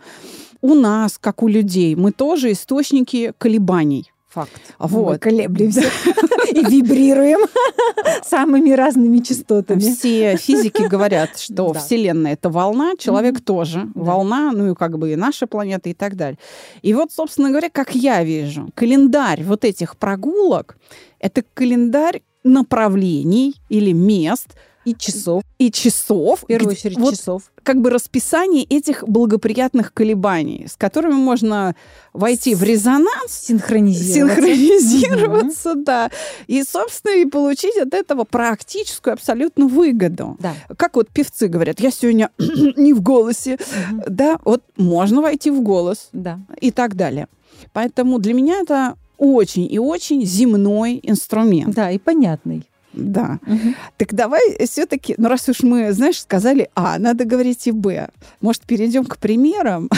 У 0.60 0.74
нас, 0.74 1.18
как 1.18 1.42
у 1.42 1.48
людей, 1.48 1.94
мы 1.96 2.12
тоже 2.12 2.52
источники 2.52 3.32
колебаний. 3.38 4.11
Факт. 4.32 4.50
Вот. 4.78 5.12
Мы 5.12 5.18
колеблемся 5.18 5.82
и 6.52 6.64
вибрируем 6.64 7.40
самыми 8.24 8.70
разными 8.70 9.18
частотами. 9.18 9.80
Все 9.80 10.36
физики 10.36 10.88
говорят, 10.88 11.38
что. 11.38 11.72
Вселенная 11.74 12.32
это 12.32 12.48
волна, 12.48 12.92
человек 12.98 13.42
тоже 13.44 13.90
волна, 13.94 14.52
ну 14.52 14.72
и 14.72 14.74
как 14.74 14.98
бы 14.98 15.12
и 15.12 15.16
наша 15.16 15.46
планета 15.46 15.90
и 15.90 15.94
так 15.94 16.16
далее. 16.16 16.38
И 16.80 16.94
вот, 16.94 17.12
собственно 17.12 17.50
говоря, 17.50 17.68
как 17.70 17.94
я 17.94 18.24
вижу, 18.24 18.70
календарь 18.74 19.42
вот 19.42 19.64
этих 19.64 19.96
прогулок 19.96 20.76
это 21.22 21.42
календарь 21.54 22.22
направлений 22.44 23.54
или 23.68 23.92
мест 23.92 24.56
И 24.84 24.94
часов. 24.94 25.42
и 25.58 25.70
часов. 25.70 26.40
В 26.42 26.46
первую 26.46 26.72
очередь 26.72 26.98
вот 26.98 27.14
часов. 27.14 27.42
как 27.62 27.80
бы 27.80 27.90
расписание 27.90 28.64
этих 28.64 29.04
благоприятных 29.08 29.92
колебаний, 29.94 30.66
с 30.68 30.74
которыми 30.76 31.14
можно 31.14 31.74
войти 32.12 32.54
в 32.54 32.62
резонанс, 32.62 33.30
Синхронизироваться. 33.30 34.42
синхронизироваться, 34.42 35.74
да, 35.76 36.10
и, 36.46 36.62
собственно, 36.64 37.12
и 37.14 37.24
получить 37.26 37.76
от 37.76 37.94
этого 37.94 38.24
практическую 38.24 39.14
абсолютно 39.14 39.66
выгоду. 39.66 40.36
Да. 40.40 40.54
Как 40.76 40.96
вот 40.96 41.08
певцы 41.10 41.48
говорят, 41.48 41.80
я 41.80 41.90
сегодня 41.90 42.30
не 42.38 42.92
в 42.92 43.00
голосе, 43.02 43.58
Мгм. 43.90 44.02
да, 44.08 44.38
вот 44.44 44.62
можно 44.76 45.22
войти 45.22 45.50
в 45.50 45.60
голос 45.62 46.08
Да. 46.12 46.40
и 46.60 46.70
так 46.70 46.96
далее. 46.96 47.28
Поэтому 47.72 48.18
для 48.18 48.34
меня 48.34 48.60
это 48.60 48.96
очень 49.18 49.72
и 49.72 49.78
очень 49.78 50.24
земной 50.26 50.98
инструмент. 51.02 51.74
Да, 51.74 51.90
и 51.90 51.98
понятный. 51.98 52.64
Да. 52.92 53.38
Мгм. 53.46 53.74
Так 53.96 54.14
давай 54.14 54.66
все-таки, 54.66 55.14
ну 55.18 55.28
раз 55.28 55.48
уж 55.48 55.62
мы, 55.62 55.92
знаешь, 55.92 56.20
сказали 56.20 56.70
А, 56.74 56.98
надо 56.98 57.24
говорить 57.24 57.66
и 57.66 57.72
Б. 57.72 58.08
Может, 58.40 58.62
перейдем 58.62 59.04
к 59.04 59.18
примерам? 59.18 59.88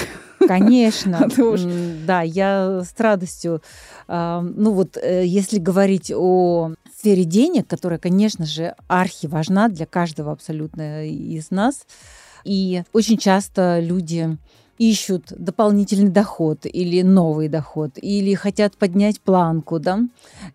Конечно. 0.47 1.29
Да, 2.07 2.23
я 2.23 2.83
с 2.83 3.01
радостью. 3.01 3.63
Ну 4.09 4.73
вот, 4.73 4.99
э, 5.01 5.25
если 5.25 5.59
говорить 5.59 6.13
о 6.15 6.73
сфере 6.99 7.25
денег, 7.25 7.67
которая, 7.67 7.99
конечно 7.99 8.45
же, 8.45 8.75
архи 8.89 9.27
важна 9.27 9.69
для 9.69 9.87
каждого 9.87 10.33
абсолютно 10.33 11.07
из 11.07 11.51
нас, 11.51 11.87
и 12.45 12.83
очень 12.93 13.17
часто 13.17 13.81
люди 13.81 14.37
ищут 14.79 15.33
дополнительный 15.37 16.11
доход 16.11 16.61
или 16.65 17.03
новый 17.03 17.49
доход, 17.49 17.93
или 18.01 18.35
хотят 18.35 18.77
поднять 18.77 19.21
планку, 19.21 19.79
да, 19.79 20.01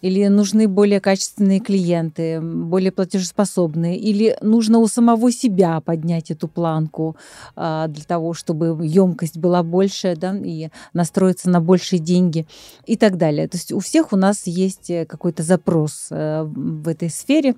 или 0.01 0.27
нужны 0.27 0.67
более 0.67 0.99
качественные 0.99 1.59
клиенты, 1.59 2.41
более 2.41 2.91
платежеспособные, 2.91 3.97
или 3.97 4.37
нужно 4.41 4.79
у 4.79 4.87
самого 4.87 5.31
себя 5.31 5.79
поднять 5.81 6.31
эту 6.31 6.47
планку 6.47 7.15
а, 7.55 7.87
для 7.87 8.03
того, 8.03 8.33
чтобы 8.33 8.85
емкость 8.85 9.37
была 9.37 9.63
больше, 9.63 10.15
да, 10.15 10.35
и 10.35 10.69
настроиться 10.93 11.49
на 11.49 11.61
большие 11.61 11.99
деньги 11.99 12.45
и 12.85 12.97
так 12.97 13.17
далее. 13.17 13.47
То 13.47 13.57
есть 13.57 13.71
у 13.71 13.79
всех 13.79 14.11
у 14.11 14.17
нас 14.17 14.47
есть 14.47 14.89
э, 14.89 15.05
какой-то 15.05 15.43
запрос 15.43 16.07
а, 16.11 16.43
в 16.43 16.87
этой 16.87 17.09
сфере, 17.09 17.55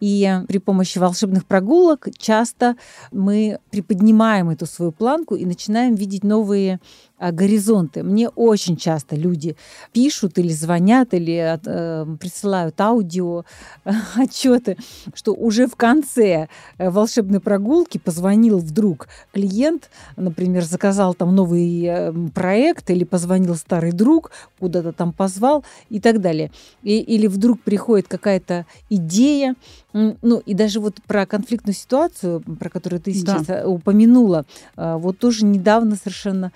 и 0.00 0.40
при 0.48 0.58
помощи 0.58 0.98
волшебных 0.98 1.44
прогулок 1.44 2.08
часто 2.16 2.76
мы 3.12 3.58
приподнимаем 3.70 4.48
эту 4.50 4.64
свою 4.66 4.92
планку 4.92 5.34
и 5.34 5.44
начинаем 5.44 5.97
видеть 5.98 6.24
новые 6.24 6.80
горизонты. 7.18 8.02
Мне 8.02 8.28
очень 8.28 8.76
часто 8.76 9.16
люди 9.16 9.56
пишут 9.92 10.38
или 10.38 10.52
звонят, 10.52 11.14
или 11.14 11.58
э, 11.64 12.16
присылают 12.20 12.80
аудио 12.80 13.44
э, 13.84 13.90
отчеты, 14.16 14.76
что 15.14 15.34
уже 15.34 15.66
в 15.66 15.76
конце 15.76 16.48
э, 16.78 16.90
волшебной 16.90 17.40
прогулки 17.40 17.98
позвонил 17.98 18.58
вдруг 18.58 19.08
клиент, 19.32 19.90
например, 20.16 20.64
заказал 20.64 21.14
там 21.14 21.34
новый 21.34 21.84
э, 21.84 22.12
проект, 22.34 22.90
или 22.90 23.04
позвонил 23.04 23.54
старый 23.56 23.92
друг, 23.92 24.30
куда-то 24.58 24.92
там 24.92 25.12
позвал 25.12 25.64
и 25.90 26.00
так 26.00 26.20
далее. 26.20 26.50
И, 26.82 26.98
или 27.00 27.26
вдруг 27.26 27.60
приходит 27.60 28.08
какая-то 28.08 28.66
идея, 28.90 29.54
ну 29.92 30.42
и 30.44 30.54
даже 30.54 30.80
вот 30.80 30.96
про 31.06 31.26
конфликтную 31.26 31.74
ситуацию, 31.74 32.40
про 32.40 32.68
которую 32.68 33.00
ты 33.00 33.12
сейчас 33.12 33.46
да. 33.46 33.66
упомянула, 33.66 34.44
э, 34.76 34.96
вот 34.96 35.18
тоже 35.18 35.44
недавно 35.44 35.96
совершенно 35.96 36.52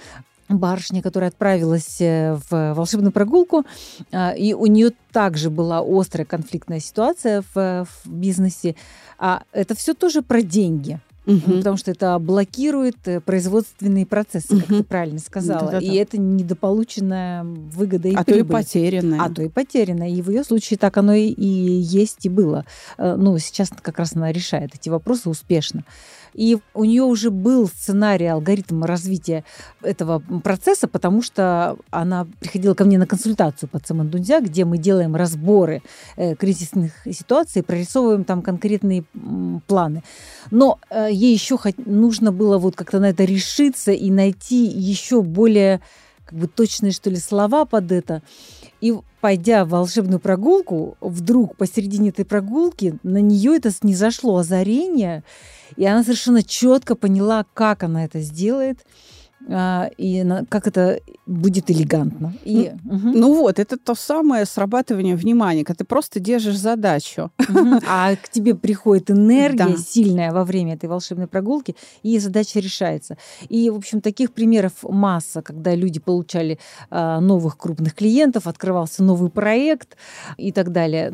барышня, 0.54 1.02
которая 1.02 1.30
отправилась 1.30 2.00
э, 2.00 2.38
в 2.50 2.74
волшебную 2.74 3.12
прогулку, 3.12 3.64
а, 4.12 4.30
и 4.32 4.54
у 4.54 4.66
нее 4.66 4.92
также 5.12 5.50
была 5.50 5.80
острая 5.80 6.24
конфликтная 6.24 6.80
ситуация 6.80 7.42
в, 7.54 7.86
в 7.86 8.08
бизнесе. 8.10 8.76
А 9.18 9.42
это 9.52 9.74
все 9.74 9.94
тоже 9.94 10.22
про 10.22 10.42
деньги. 10.42 11.00
Угу. 11.26 11.58
Потому 11.58 11.76
что 11.76 11.90
это 11.92 12.18
блокирует 12.18 12.96
э, 13.06 13.20
производственные 13.20 14.06
процессы, 14.06 14.58
как 14.58 14.66
ты 14.66 14.82
правильно 14.82 15.20
сказала. 15.20 15.66
Да-да-да. 15.66 15.86
И 15.86 15.94
это 15.94 16.18
недополученная 16.18 17.44
выгода 17.44 18.08
и 18.08 18.14
а 18.14 18.24
прибыль. 18.24 18.42
то 18.42 18.48
и 18.48 18.62
потерянная. 18.62 19.20
А 19.22 19.30
то 19.30 19.42
и 19.42 19.48
потерянная. 19.48 20.10
И 20.10 20.20
в 20.20 20.30
ее 20.30 20.42
случае 20.42 20.78
так 20.78 20.96
оно 20.96 21.14
и 21.14 21.40
есть, 21.40 22.26
и 22.26 22.28
было. 22.28 22.64
Э, 22.98 23.14
ну, 23.16 23.38
сейчас 23.38 23.70
как 23.70 23.98
раз 23.98 24.14
она 24.14 24.32
решает 24.32 24.74
эти 24.74 24.88
вопросы 24.88 25.28
успешно. 25.28 25.84
И 26.34 26.58
у 26.74 26.84
нее 26.84 27.02
уже 27.02 27.30
был 27.30 27.68
сценарий, 27.68 28.26
алгоритм 28.26 28.84
развития 28.84 29.44
этого 29.82 30.22
процесса, 30.42 30.88
потому 30.88 31.22
что 31.22 31.76
она 31.90 32.26
приходила 32.40 32.74
ко 32.74 32.84
мне 32.84 32.98
на 32.98 33.06
консультацию 33.06 33.68
под 33.68 33.86
Самандунзя, 33.86 34.40
где 34.40 34.64
мы 34.64 34.78
делаем 34.78 35.16
разборы 35.16 35.82
э, 36.16 36.34
кризисных 36.34 36.92
ситуаций, 37.10 37.62
прорисовываем 37.62 38.24
там 38.24 38.42
конкретные 38.42 39.04
планы. 39.66 40.02
Но 40.50 40.78
э, 40.90 41.08
ей 41.10 41.32
еще 41.32 41.58
нужно 41.84 42.32
было 42.32 42.58
вот 42.58 42.76
как-то 42.76 42.98
на 42.98 43.10
это 43.10 43.24
решиться 43.24 43.92
и 43.92 44.10
найти 44.10 44.64
еще 44.64 45.22
более 45.22 45.80
как 46.24 46.38
бы 46.38 46.46
точные, 46.46 46.92
что 46.92 47.10
ли, 47.10 47.16
слова 47.16 47.64
под 47.64 47.92
это. 47.92 48.22
И 48.82 48.92
пойдя 49.20 49.64
в 49.64 49.68
волшебную 49.68 50.18
прогулку, 50.18 50.96
вдруг 51.00 51.56
посередине 51.56 52.08
этой 52.08 52.24
прогулки 52.24 52.98
на 53.04 53.18
нее 53.18 53.56
это 53.56 53.70
снизошло 53.70 54.36
озарение, 54.36 55.22
и 55.76 55.86
она 55.86 56.02
совершенно 56.02 56.42
четко 56.42 56.96
поняла, 56.96 57.46
как 57.54 57.84
она 57.84 58.04
это 58.04 58.20
сделает– 58.20 58.84
и 59.48 60.24
как 60.48 60.66
это 60.66 61.00
будет 61.26 61.70
элегантно. 61.70 62.34
И, 62.44 62.72
ну, 62.84 62.94
угу. 62.94 63.08
ну 63.18 63.34
вот, 63.34 63.58
это 63.58 63.76
то 63.76 63.94
самое 63.94 64.44
срабатывание 64.44 65.16
внимания, 65.16 65.64
когда 65.64 65.78
ты 65.78 65.84
просто 65.84 66.20
держишь 66.20 66.58
задачу. 66.58 67.30
Угу. 67.38 67.80
А 67.94 68.16
к 68.16 68.28
тебе 68.28 68.54
приходит 68.54 69.10
энергия 69.10 69.66
да. 69.66 69.76
сильная 69.76 70.32
во 70.32 70.44
время 70.44 70.74
этой 70.74 70.88
волшебной 70.88 71.26
прогулки, 71.26 71.76
и 72.02 72.18
задача 72.18 72.60
решается. 72.60 73.16
И, 73.48 73.70
в 73.70 73.76
общем, 73.76 74.00
таких 74.00 74.32
примеров 74.32 74.72
масса, 74.82 75.42
когда 75.42 75.74
люди 75.74 76.00
получали 76.00 76.58
а, 76.90 77.20
новых 77.20 77.58
крупных 77.58 77.94
клиентов, 77.94 78.46
открывался 78.46 79.02
новый 79.02 79.30
проект 79.30 79.96
и 80.36 80.52
так 80.52 80.72
далее. 80.72 81.12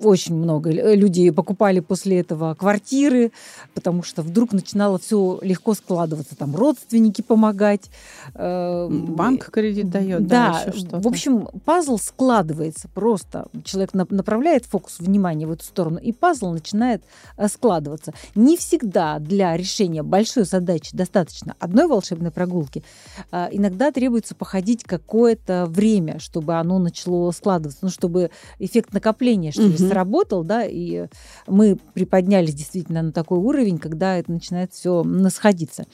Очень 0.00 0.36
много. 0.36 0.70
Люди 0.70 1.30
покупали 1.30 1.80
после 1.80 2.20
этого 2.20 2.54
квартиры, 2.54 3.32
потому 3.74 4.02
что 4.02 4.22
вдруг 4.22 4.52
начинало 4.52 4.98
все 4.98 5.38
легко 5.42 5.74
складываться. 5.74 6.36
Там 6.36 6.56
родственники 6.56 7.22
помогали, 7.22 7.47
помогать. 7.48 7.90
Э, 8.34 8.88
Банк 8.90 9.50
кредит 9.50 9.90
дает, 9.90 10.26
да, 10.26 10.64
да 10.90 10.98
в 10.98 11.06
общем, 11.06 11.48
пазл 11.64 11.98
складывается 11.98 12.88
просто. 12.88 13.46
Человек 13.64 13.94
направляет 13.94 14.64
фокус 14.64 14.98
внимания 14.98 15.46
в 15.46 15.52
эту 15.52 15.64
сторону, 15.64 15.98
и 15.98 16.12
пазл 16.12 16.50
начинает 16.50 17.02
э, 17.36 17.48
складываться. 17.48 18.12
Не 18.34 18.56
всегда 18.56 19.18
для 19.18 19.56
решения 19.56 20.02
большой 20.02 20.44
задачи 20.44 20.96
достаточно 20.96 21.54
одной 21.58 21.86
волшебной 21.86 22.30
прогулки. 22.30 22.84
Э, 23.32 23.48
иногда 23.50 23.90
требуется 23.90 24.34
походить 24.34 24.84
какое-то 24.84 25.66
время, 25.68 26.18
чтобы 26.18 26.54
оно 26.54 26.78
начало 26.78 27.30
складываться, 27.30 27.80
ну, 27.82 27.90
чтобы 27.90 28.30
эффект 28.58 28.92
накопления, 28.92 29.52
что 29.52 29.62
ли, 29.62 29.74
угу. 29.74 29.88
сработал, 29.88 30.44
да, 30.44 30.64
и 30.64 31.06
мы 31.46 31.78
приподнялись 31.94 32.54
действительно 32.54 33.02
на 33.02 33.12
такой 33.12 33.38
уровень, 33.38 33.78
когда 33.78 34.16
это 34.16 34.30
начинает 34.30 34.72
все 34.72 35.02
насходиться. 35.02 35.86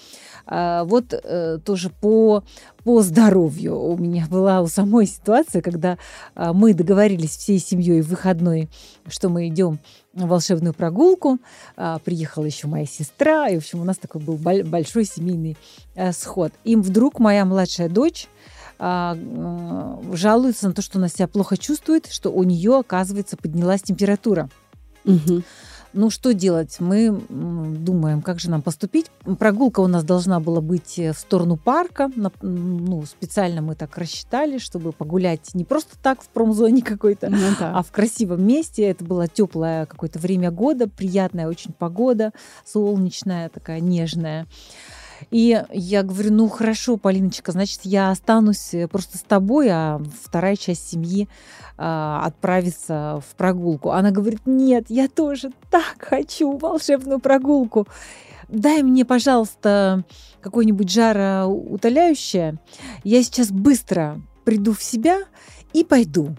А, 0.46 0.84
вот 0.84 1.12
э, 1.12 1.43
тоже 1.64 1.90
по, 1.90 2.44
по 2.85 3.02
здоровью 3.02 3.78
у 3.78 3.96
меня 3.96 4.26
была 4.30 4.61
у 4.61 4.66
самой 4.66 5.07
ситуация, 5.07 5.62
когда 5.62 5.98
а, 6.35 6.52
мы 6.52 6.74
договорились 6.74 7.37
всей 7.37 7.59
семьей 7.59 8.02
в 8.02 8.09
выходной, 8.09 8.68
что 9.09 9.28
мы 9.28 9.48
идем 9.48 9.78
волшебную 10.12 10.74
прогулку. 10.74 11.38
А, 11.76 11.98
приехала 11.98 12.44
еще 12.44 12.66
моя 12.66 12.87
сестра, 12.87 13.48
и, 13.48 13.54
в 13.54 13.59
общем, 13.59 13.80
у 13.80 13.85
нас 13.85 13.96
такой 13.96 14.20
был 14.20 14.37
большой 14.37 15.04
семейный 15.04 15.57
э, 15.94 16.12
сход. 16.12 16.52
Им 16.64 16.83
вдруг 16.83 17.18
моя 17.18 17.44
младшая 17.44 17.88
дочь 17.88 18.28
жалуется 18.76 20.68
на 20.68 20.74
то, 20.74 20.83
что 20.83 20.98
она 20.98 21.09
себя 21.09 21.28
плохо 21.28 21.57
чувствует, 21.57 22.09
что 22.11 22.30
у 22.30 22.42
нее, 22.42 22.80
оказывается, 22.80 23.37
поднялась 23.37 23.83
температура. 23.83 24.50
Угу. 25.04 25.42
Ну, 25.94 26.11
что 26.11 26.35
делать? 26.35 26.76
Мы 26.80 27.22
думаем, 27.28 28.20
как 28.20 28.40
же 28.40 28.50
нам 28.50 28.62
поступить. 28.62 29.11
Прогулка 29.38 29.80
у 29.80 29.87
нас 29.87 30.02
должна 30.02 30.40
была 30.40 30.61
быть 30.61 30.98
э, 30.98 31.12
в 31.12 31.18
сторону 31.18 31.57
парка. 31.57 32.11
Ну, 32.42 33.04
специально 33.07 33.62
мы 33.62 33.76
так 33.76 33.96
рассчитали, 33.96 34.59
чтобы 34.59 34.90
погулять 34.90 35.54
не 35.54 35.64
просто 35.64 35.96
так 36.02 36.20
в 36.20 36.28
промзоне 36.28 36.83
какой-то, 36.83 37.30
ну, 37.30 37.38
да. 37.61 37.78
а 37.78 37.83
в 37.85 37.92
красивом 37.92 38.44
месте. 38.44 38.83
Это 38.83 39.04
было 39.04 39.28
теплое 39.28 39.87
какое-то 39.87 40.18
время 40.18 40.50
года, 40.50 40.88
приятная 40.88 41.46
очень 41.46 41.72
погода, 41.72 42.33
солнечная, 42.64 43.48
такая 43.48 43.78
нежная. 43.78 44.46
И 45.30 45.62
я 45.70 46.02
говорю, 46.02 46.32
ну 46.32 46.48
хорошо, 46.48 46.96
Полиночка, 46.96 47.52
значит, 47.52 47.80
я 47.84 48.10
останусь 48.10 48.74
э, 48.74 48.88
просто 48.88 49.18
с 49.18 49.22
тобой, 49.22 49.68
а 49.70 50.00
вторая 50.22 50.56
часть 50.56 50.88
семьи 50.88 51.28
а, 51.76 52.22
отправиться 52.24 53.22
в 53.28 53.34
прогулку. 53.34 53.90
Она 53.90 54.10
говорит, 54.10 54.42
нет, 54.46 54.87
я 54.88 55.08
тоже 55.08 55.50
так 55.70 55.96
хочу 55.98 56.56
волшебную 56.56 57.18
прогулку. 57.18 57.87
Дай 58.48 58.82
мне, 58.82 59.04
пожалуйста, 59.04 60.04
какое-нибудь 60.40 60.90
жароутоляющее. 60.90 62.58
Я 63.02 63.22
сейчас 63.22 63.50
быстро 63.50 64.20
приду 64.44 64.72
в 64.72 64.82
себя 64.82 65.20
и 65.72 65.82
пойду. 65.82 66.37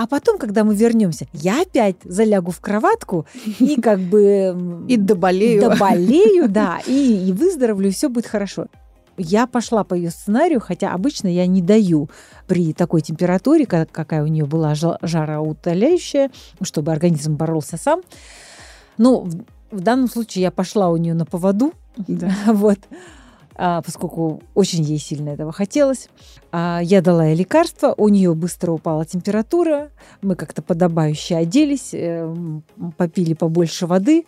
А 0.00 0.06
потом, 0.06 0.38
когда 0.38 0.64
мы 0.64 0.74
вернемся, 0.74 1.26
я 1.34 1.60
опять 1.60 1.96
залягу 2.04 2.52
в 2.52 2.60
кроватку 2.60 3.26
и 3.58 3.78
как 3.78 3.98
бы... 3.98 4.86
И 4.88 4.96
доболею. 4.96 5.60
Доболею, 5.60 6.48
да, 6.48 6.80
и, 6.86 7.28
и 7.28 7.32
выздоровлю, 7.34 7.88
и 7.88 7.92
все 7.92 8.08
будет 8.08 8.26
хорошо. 8.26 8.68
Я 9.18 9.46
пошла 9.46 9.84
по 9.84 9.92
ее 9.92 10.08
сценарию, 10.08 10.58
хотя 10.58 10.94
обычно 10.94 11.28
я 11.28 11.46
не 11.46 11.60
даю 11.60 12.08
при 12.46 12.72
такой 12.72 13.02
температуре, 13.02 13.66
какая 13.66 14.22
у 14.22 14.26
нее 14.26 14.46
была 14.46 14.74
жароутоляющая, 14.74 16.30
чтобы 16.62 16.92
организм 16.92 17.36
боролся 17.36 17.76
сам. 17.76 18.00
Но 18.96 19.20
в, 19.20 19.34
в 19.70 19.80
данном 19.80 20.08
случае 20.08 20.44
я 20.44 20.50
пошла 20.50 20.88
у 20.88 20.96
нее 20.96 21.12
на 21.12 21.26
поводу, 21.26 21.74
да. 21.98 22.32
вот, 22.46 22.78
поскольку 23.54 24.42
очень 24.54 24.82
ей 24.82 24.98
сильно 24.98 25.30
этого 25.30 25.52
хотелось. 25.52 26.08
А, 26.52 26.80
я 26.82 27.02
дала 27.02 27.26
ей 27.26 27.36
лекарство, 27.36 27.94
у 27.96 28.08
нее 28.08 28.34
быстро 28.34 28.72
упала 28.72 29.04
температура, 29.04 29.90
мы 30.22 30.34
как-то 30.34 30.62
подобающе 30.62 31.36
оделись, 31.36 31.90
э, 31.92 32.34
попили 32.96 33.34
побольше 33.34 33.86
воды, 33.86 34.26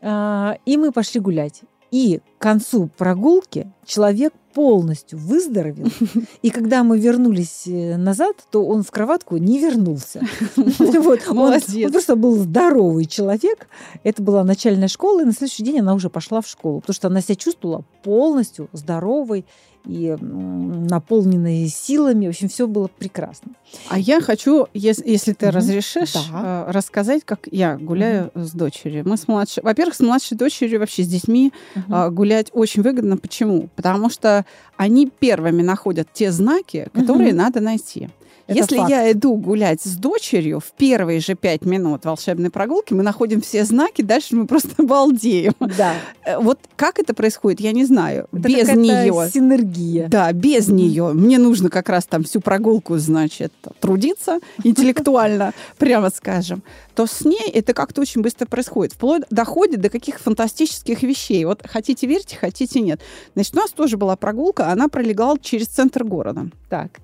а, 0.00 0.56
и 0.64 0.76
мы 0.76 0.92
пошли 0.92 1.20
гулять. 1.20 1.62
И 1.90 2.20
к 2.38 2.42
концу 2.42 2.88
прогулки 2.96 3.70
человек 3.84 4.32
полностью 4.54 5.18
выздоровел. 5.18 5.88
И 6.42 6.50
когда 6.50 6.82
мы 6.82 6.98
вернулись 6.98 7.66
э, 7.66 7.96
назад, 7.96 8.36
то 8.50 8.64
он 8.64 8.82
в 8.82 8.90
кроватку 8.90 9.36
не 9.36 9.58
вернулся. 9.58 10.20
Вот, 11.00 11.20
он, 11.28 11.38
он 11.38 11.92
просто 11.92 12.16
был 12.16 12.36
здоровый 12.36 13.06
человек. 13.06 13.68
Это 14.04 14.22
была 14.22 14.44
начальная 14.44 14.88
школа, 14.88 15.22
и 15.22 15.24
на 15.24 15.32
следующий 15.32 15.62
день 15.62 15.80
она 15.80 15.94
уже 15.94 16.10
пошла 16.10 16.40
в 16.40 16.46
школу, 16.46 16.80
потому 16.80 16.94
что 16.94 17.08
она 17.08 17.20
себя 17.20 17.36
чувствовала 17.36 17.84
полностью 18.02 18.68
здоровой, 18.72 19.44
и 19.84 20.16
наполненные 20.20 21.68
силами. 21.68 22.26
В 22.26 22.30
общем, 22.30 22.48
все 22.48 22.66
было 22.66 22.88
прекрасно. 22.88 23.52
А 23.88 23.98
я 23.98 24.20
хочу, 24.20 24.66
если, 24.74 25.08
если 25.08 25.32
ты 25.32 25.46
угу. 25.48 25.56
разрешишь, 25.56 26.12
да. 26.12 26.66
Э, 26.68 26.70
рассказать, 26.70 27.22
как 27.24 27.48
я 27.50 27.76
гуляю 27.76 28.30
угу. 28.34 28.44
с 28.44 28.52
дочерью. 28.52 29.04
Мы 29.06 29.16
с 29.16 29.28
младшей, 29.28 29.62
во-первых, 29.62 29.94
с 29.94 30.00
младшей 30.00 30.36
дочерью 30.36 30.80
вообще 30.80 31.02
с 31.02 31.08
детьми 31.08 31.52
угу. 31.74 32.10
гулять 32.10 32.48
очень 32.52 32.82
выгодно. 32.82 33.16
Почему? 33.16 33.68
Потому 33.76 34.10
что 34.10 34.44
они 34.76 35.06
первыми 35.06 35.62
находят 35.62 36.08
те 36.12 36.32
знаки, 36.32 36.88
которые 36.92 37.30
угу. 37.30 37.38
надо 37.38 37.60
найти. 37.60 38.08
Это 38.50 38.58
Если 38.58 38.78
факт. 38.78 38.90
я 38.90 39.12
иду 39.12 39.36
гулять 39.36 39.80
с 39.80 39.94
дочерью, 39.94 40.58
в 40.58 40.72
первые 40.72 41.20
же 41.20 41.36
пять 41.36 41.64
минут 41.64 42.04
волшебной 42.04 42.50
прогулки 42.50 42.92
мы 42.92 43.04
находим 43.04 43.40
все 43.40 43.64
знаки, 43.64 44.02
дальше 44.02 44.34
мы 44.34 44.48
просто 44.48 44.70
балдеем. 44.82 45.52
Да. 45.60 45.94
Э, 46.24 46.36
вот 46.36 46.58
как 46.74 46.98
это 46.98 47.14
происходит, 47.14 47.60
я 47.60 47.70
не 47.70 47.84
знаю. 47.84 48.26
Это 48.32 48.48
без 48.48 48.68
нее. 48.70 49.30
синергия. 49.32 50.08
Да, 50.08 50.32
без 50.32 50.68
mm-hmm. 50.68 50.72
нее. 50.72 51.12
Мне 51.12 51.38
нужно 51.38 51.70
как 51.70 51.88
раз 51.88 52.06
там 52.06 52.24
всю 52.24 52.40
прогулку, 52.40 52.98
значит, 52.98 53.52
трудиться 53.78 54.40
интеллектуально, 54.64 55.52
прямо 55.78 56.10
скажем. 56.10 56.64
То 56.96 57.06
с 57.06 57.24
ней 57.24 57.48
это 57.54 57.72
как-то 57.72 58.00
очень 58.00 58.20
быстро 58.20 58.46
происходит. 58.46 58.94
Вплоть 58.94 59.22
доходит 59.30 59.80
до 59.80 59.90
каких 59.90 60.18
фантастических 60.18 61.04
вещей. 61.04 61.44
Вот 61.44 61.62
хотите 61.64 62.08
верьте, 62.08 62.36
хотите 62.36 62.80
нет. 62.80 63.00
Значит, 63.34 63.54
у 63.54 63.60
нас 63.60 63.70
тоже 63.70 63.96
была 63.96 64.16
прогулка, 64.16 64.72
она 64.72 64.88
пролегала 64.88 65.38
через 65.38 65.68
центр 65.68 66.02
города. 66.02 66.48
Так. 66.68 66.98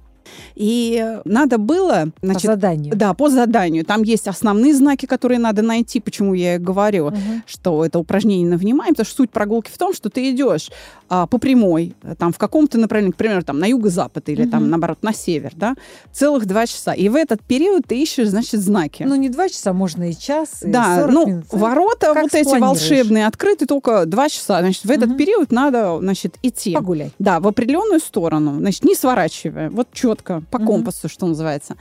И 0.55 1.21
надо 1.25 1.59
было... 1.59 2.11
Значит, 2.23 2.43
по 2.43 2.49
заданию. 2.49 2.97
Да, 2.97 3.15
по 3.15 3.29
заданию. 3.29 3.85
Там 3.85 4.03
есть 4.03 4.29
основные 4.29 4.75
знаки, 4.75 5.07
которые 5.07 5.39
надо 5.39 5.63
найти. 5.63 6.01
Почему 6.01 6.35
я 6.35 6.57
и 6.57 6.59
говорю, 6.59 7.07
угу. 7.07 7.17
что 7.47 7.85
это 7.85 7.99
упражнение 7.99 8.49
на 8.49 8.57
внимание. 8.57 8.93
Потому 8.93 9.07
что 9.07 9.17
суть 9.17 9.31
прогулки 9.31 9.71
в 9.71 9.79
том, 9.79 9.93
что 9.93 10.11
ты 10.11 10.31
идешь 10.31 10.71
а, 11.09 11.27
по 11.27 11.39
прямой, 11.39 11.95
там, 12.19 12.33
в 12.33 12.39
каком-то 12.39 12.79
направлении, 12.79 13.13
к 13.13 13.17
примеру, 13.17 13.43
там, 13.43 13.59
на 13.59 13.67
юго-запад 13.67 14.29
или 14.29 14.43
угу. 14.43 14.51
там, 14.51 14.71
наоборот, 14.71 14.99
на 15.03 15.13
север, 15.13 15.53
да, 15.55 15.75
целых 16.13 16.47
два 16.47 16.67
часа. 16.67 16.93
И 16.93 17.09
в 17.09 17.15
этот 17.15 17.43
период 17.43 17.87
ты 17.87 18.01
ищешь, 18.01 18.29
значит, 18.29 18.61
знаки. 18.61 19.05
Ну, 19.05 19.15
не 19.15 19.29
два 19.29 19.49
часа, 19.49 19.73
можно 19.73 20.11
и 20.11 20.17
час, 20.17 20.63
и 20.63 20.71
Да, 20.71 21.07
ну, 21.09 21.27
минут. 21.27 21.45
ворота 21.53 22.13
как 22.13 22.25
вот 22.25 22.35
эти 22.35 22.59
волшебные 22.59 23.27
открыты 23.27 23.67
только 23.67 24.07
два 24.07 24.29
часа. 24.29 24.61
Значит, 24.61 24.85
в 24.85 24.91
этот 24.91 25.11
угу. 25.11 25.17
период 25.17 25.53
надо, 25.53 25.99
значит, 26.01 26.37
идти. 26.43 26.75
Погулять. 26.75 27.13
Да, 27.19 27.41
в 27.41 27.47
определенную 27.47 28.01
сторону. 28.01 28.59
Значит, 28.59 28.85
не 28.85 28.95
сворачивая. 28.95 29.71
Вот 29.71 29.89
четко, 29.93 30.16
по 30.23 30.57
угу. 30.57 30.67
компасу, 30.67 31.09
что 31.09 31.27
называется. 31.27 31.77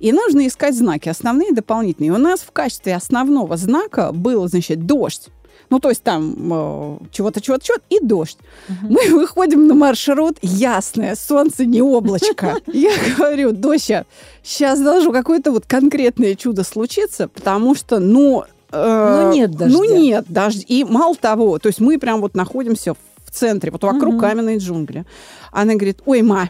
И 0.00 0.12
нужно 0.12 0.46
искать 0.46 0.76
знаки, 0.76 1.08
основные 1.08 1.50
и 1.50 1.54
дополнительные. 1.54 2.12
У 2.12 2.18
нас 2.18 2.40
в 2.40 2.52
качестве 2.52 2.94
основного 2.94 3.56
знака 3.56 4.12
был, 4.12 4.46
значит, 4.48 4.86
дождь. 4.86 5.30
Ну, 5.70 5.80
то 5.80 5.90
есть 5.90 6.02
там 6.02 6.34
э, 6.52 6.98
чего-то, 7.12 7.40
чего-то, 7.40 7.64
чего-то, 7.64 7.82
и 7.90 8.00
дождь. 8.00 8.38
Угу. 8.68 8.92
Мы 8.92 9.08
выходим 9.10 9.66
на 9.66 9.74
маршрут, 9.74 10.38
ясное, 10.40 11.14
солнце, 11.14 11.66
не 11.66 11.82
облачко. 11.82 12.56
Я 12.72 12.92
говорю, 13.16 13.52
Дося, 13.52 14.06
сейчас 14.42 14.80
должно 14.80 15.12
какое-то 15.12 15.52
вот 15.52 15.66
конкретное 15.66 16.34
чудо 16.36 16.64
случиться, 16.64 17.28
потому 17.28 17.74
что, 17.74 17.98
ну... 17.98 18.44
Э, 18.72 19.24
ну, 19.24 19.32
нет 19.32 19.50
дождя. 19.50 19.76
Ну, 19.76 19.84
нет 19.84 20.24
дождя. 20.28 20.64
И 20.68 20.84
мало 20.84 21.14
того, 21.14 21.58
то 21.58 21.68
есть 21.68 21.80
мы 21.80 21.98
прям 21.98 22.22
вот 22.22 22.34
находимся 22.34 22.94
в 22.94 23.30
центре, 23.30 23.70
вот 23.70 23.82
вокруг 23.84 24.14
угу. 24.14 24.20
каменные 24.20 24.58
джунгли. 24.58 25.04
Она 25.52 25.74
говорит, 25.74 25.98
ой, 26.06 26.22
ма, 26.22 26.48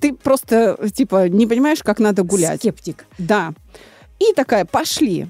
ты 0.00 0.12
просто, 0.12 0.78
типа, 0.94 1.28
не 1.28 1.46
понимаешь, 1.46 1.82
как 1.82 1.98
надо 1.98 2.22
гулять. 2.22 2.60
Скептик. 2.60 3.06
Да. 3.18 3.52
И 4.18 4.32
такая, 4.34 4.64
пошли. 4.64 5.28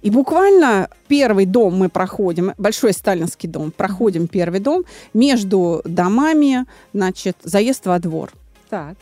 И 0.00 0.10
буквально 0.10 0.88
первый 1.08 1.44
дом 1.44 1.76
мы 1.76 1.88
проходим, 1.88 2.52
большой 2.56 2.92
сталинский 2.92 3.48
дом, 3.48 3.72
проходим 3.72 4.28
первый 4.28 4.60
дом, 4.60 4.84
между 5.12 5.82
домами, 5.84 6.66
значит, 6.92 7.36
заезд 7.42 7.86
во 7.86 7.98
двор. 7.98 8.30
Так. 8.70 8.96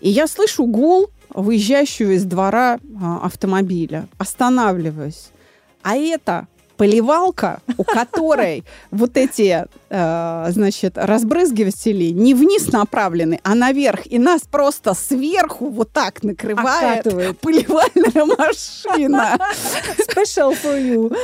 И 0.00 0.08
я 0.08 0.26
слышу 0.26 0.64
гул 0.64 1.10
выезжающего 1.28 2.12
из 2.12 2.24
двора 2.24 2.78
а, 3.00 3.20
автомобиля. 3.24 4.08
Останавливаюсь. 4.18 5.28
А 5.82 5.96
это 5.96 6.48
поливалка, 6.76 7.60
у 7.76 7.84
которой 7.84 8.64
вот 8.90 9.16
эти, 9.16 9.66
значит, 9.90 10.92
разбрызгиватели 10.96 12.10
не 12.10 12.32
вниз 12.34 12.70
направлены, 12.72 13.40
а 13.42 13.56
наверх. 13.56 14.06
И 14.06 14.18
нас 14.18 14.42
просто 14.42 14.94
сверху 14.94 15.68
вот 15.68 15.92
так 15.92 16.22
накрывает 16.22 17.00
Окатывает. 17.00 17.38
поливальная 17.40 18.24
машина. 18.38 19.36
Special 19.98 20.56
for 20.62 20.78
you. 20.80 21.16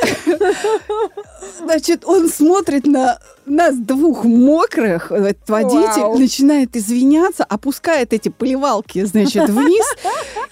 Значит, 1.62 2.04
он 2.04 2.28
смотрит 2.28 2.86
на 2.86 3.18
нас 3.46 3.76
двух 3.76 4.24
мокрых, 4.24 5.12
этот 5.12 5.48
водитель 5.48 6.02
Вау. 6.02 6.18
начинает 6.18 6.76
извиняться, 6.76 7.44
опускает 7.44 8.12
эти 8.12 8.28
поливалки, 8.28 9.04
значит, 9.04 9.48
вниз. 9.48 9.84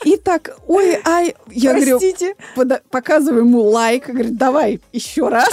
И 0.04 0.16
так, 0.16 0.56
ой, 0.68 1.00
ай, 1.04 1.34
я 1.50 1.72
Простите. 1.72 2.34
говорю, 2.54 2.80
показываю 2.90 3.44
ему 3.44 3.62
лайк, 3.62 4.06
говорит, 4.08 4.36
давай 4.36 4.80
еще 4.92 5.28
раз. 5.28 5.48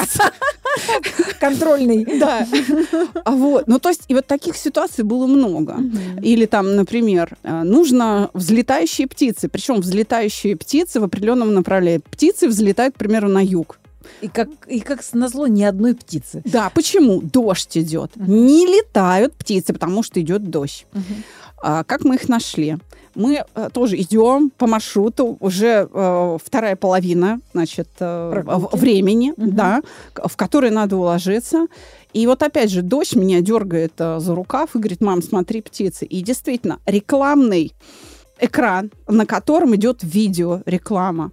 Контрольный. 1.40 2.06
Да. 2.20 2.46
А 3.26 3.32
вот, 3.32 3.68
ну 3.68 3.80
то 3.80 3.90
есть, 3.90 4.04
и 4.08 4.14
вот 4.14 4.28
таких 4.28 4.56
ситуаций 4.58 5.04
было 5.04 5.28
много. 5.28 5.78
Или 6.22 6.46
там, 6.46 6.76
например, 6.76 7.38
э, 7.44 7.64
нужно 7.64 8.30
взлетающие 8.34 9.08
птицы, 9.08 9.50
причем 9.50 9.82
взлетающие 9.82 10.56
птицы 10.56 11.00
в 11.00 11.04
определенном 11.04 11.54
направлении. 11.54 12.02
Птицы 12.12 12.48
взлетают, 12.48 12.96
к 12.96 12.98
примеру, 12.98 13.28
на 13.30 13.44
юг. 13.44 13.81
И 14.22 14.28
как, 14.28 14.50
и 14.68 14.80
как 14.80 15.02
назло 15.14 15.48
ни 15.48 15.64
одной 15.64 15.96
птицы. 15.96 16.42
Да, 16.46 16.70
почему? 16.70 17.22
Дождь 17.22 17.78
идет. 17.78 18.12
Uh-huh. 18.16 18.30
Не 18.30 18.66
летают 18.66 19.34
птицы, 19.34 19.74
потому 19.74 20.04
что 20.04 20.20
идет 20.22 20.50
дождь. 20.50 20.86
Uh-huh. 20.94 21.24
А, 21.64 21.84
как 21.84 22.04
мы 22.04 22.16
их 22.16 22.30
нашли? 22.30 22.78
Мы 23.14 23.44
а, 23.54 23.70
тоже 23.70 24.00
идем 24.00 24.52
по 24.58 24.68
маршруту, 24.68 25.38
уже 25.40 25.88
а, 25.92 26.38
вторая 26.44 26.76
половина, 26.76 27.40
значит, 27.54 27.90
а, 28.00 28.44
времени, 28.74 29.34
uh-huh. 29.34 29.52
да, 29.52 29.82
в 30.16 30.36
которой 30.36 30.72
надо 30.72 30.98
уложиться. 30.98 31.68
И 32.14 32.28
вот 32.28 32.44
опять 32.44 32.70
же, 32.70 32.82
дождь 32.82 33.16
меня 33.16 33.42
дергает 33.42 33.94
а, 34.00 34.20
за 34.20 34.36
рукав 34.36 34.76
и 34.76 34.80
говорит, 34.80 35.02
мам, 35.02 35.22
смотри 35.22 35.62
птицы. 35.62 36.06
И 36.06 36.22
действительно, 36.22 36.80
рекламный 36.86 37.74
экран, 38.40 38.92
на 39.08 39.26
котором 39.26 39.76
идет 39.76 40.00
видео 40.02 40.62
реклама. 40.66 41.32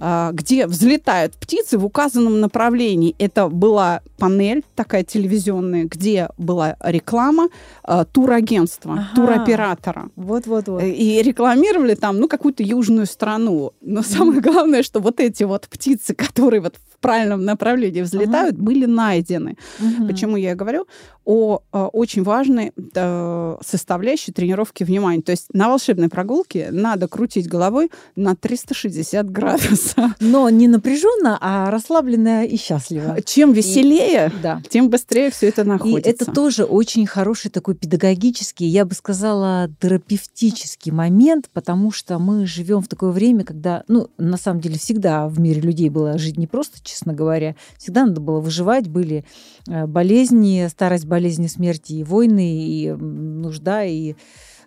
А, 0.00 0.30
где 0.32 0.66
взлетают 0.66 1.34
птицы 1.34 1.76
в 1.76 1.84
указанном 1.84 2.40
направлении. 2.40 3.16
Это 3.18 3.48
была 3.48 4.00
панель 4.16 4.64
такая 4.76 5.02
телевизионная, 5.02 5.84
где 5.84 6.28
была 6.38 6.76
реклама 6.80 7.48
э, 7.86 8.04
турагентства, 8.12 8.92
ага. 8.94 9.08
туроператора. 9.16 10.10
Вот-вот-вот. 10.14 10.82
И 10.84 11.20
рекламировали 11.20 11.96
там, 11.96 12.20
ну, 12.20 12.28
какую-то 12.28 12.62
южную 12.62 13.06
страну. 13.06 13.72
Но 13.80 14.02
самое 14.02 14.40
главное, 14.40 14.84
что 14.84 15.00
вот 15.00 15.18
эти 15.18 15.42
вот 15.42 15.66
птицы, 15.68 16.14
которые 16.14 16.60
вот 16.60 16.76
в 16.76 17.00
правильном 17.00 17.44
направлении 17.44 18.02
взлетают, 18.02 18.54
ага. 18.54 18.62
были 18.62 18.84
найдены. 18.84 19.56
Угу. 19.80 20.06
Почему 20.06 20.36
я 20.36 20.54
говорю 20.54 20.86
о, 21.24 21.60
о 21.72 21.88
очень 21.88 22.22
важной 22.22 22.72
э, 22.94 23.56
составляющей 23.64 24.32
тренировки 24.32 24.82
внимания. 24.82 25.22
То 25.22 25.32
есть 25.32 25.48
на 25.52 25.68
волшебной 25.68 26.08
прогулке 26.08 26.68
надо 26.70 27.06
крутить 27.06 27.48
головой 27.48 27.90
на 28.16 28.34
360 28.34 29.30
градусов. 29.30 29.87
Но 30.20 30.50
не 30.50 30.68
напряженно, 30.68 31.38
а 31.40 31.70
расслабленно 31.70 32.44
и 32.44 32.56
счастливо. 32.56 33.20
Чем 33.22 33.52
веселее, 33.52 34.32
и, 34.34 34.42
да. 34.42 34.62
тем 34.68 34.90
быстрее 34.90 35.30
все 35.30 35.48
это 35.48 35.64
находится. 35.64 36.10
И 36.10 36.12
это 36.12 36.26
тоже 36.26 36.64
очень 36.64 37.06
хороший 37.06 37.50
такой 37.50 37.74
педагогический, 37.74 38.66
я 38.66 38.84
бы 38.84 38.94
сказала, 38.94 39.70
терапевтический 39.80 40.92
момент, 40.92 41.48
потому 41.52 41.90
что 41.90 42.18
мы 42.18 42.46
живем 42.46 42.82
в 42.82 42.88
такое 42.88 43.10
время, 43.10 43.44
когда, 43.44 43.84
ну, 43.88 44.08
на 44.18 44.36
самом 44.36 44.60
деле, 44.60 44.78
всегда 44.78 45.28
в 45.28 45.38
мире 45.40 45.60
людей 45.60 45.88
было 45.88 46.18
жить 46.18 46.36
не 46.36 46.46
просто, 46.46 46.78
честно 46.82 47.12
говоря, 47.12 47.56
всегда 47.78 48.06
надо 48.06 48.20
было 48.20 48.40
выживать, 48.40 48.88
были 48.88 49.24
э, 49.66 49.86
болезни, 49.86 50.66
старость 50.70 51.06
болезни, 51.06 51.46
смерти 51.46 51.94
и 51.94 52.04
войны, 52.04 52.66
и 52.66 52.90
нужда, 52.92 53.84
и 53.84 54.14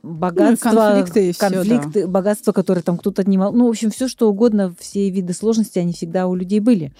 богатство, 0.04 0.70
конфликты, 0.70 1.30
и 1.30 1.34
конфликты 1.34 1.90
все, 1.90 2.02
да. 2.02 2.08
богатство, 2.08 2.52
которое 2.52 2.82
там 2.82 2.98
кто-то 2.98 3.22
отнимал. 3.22 3.54
Ну, 3.54 3.68
в 3.68 3.70
общем, 3.70 3.92
все 3.92 4.08
что 4.08 4.30
угодно, 4.30 4.74
все 4.80 5.10
виды 5.10 5.34
сложности, 5.34 5.80
они 5.80 5.94
всегда 5.94 6.28
у 6.28 6.36
людей 6.36 6.60
были. 6.60 6.94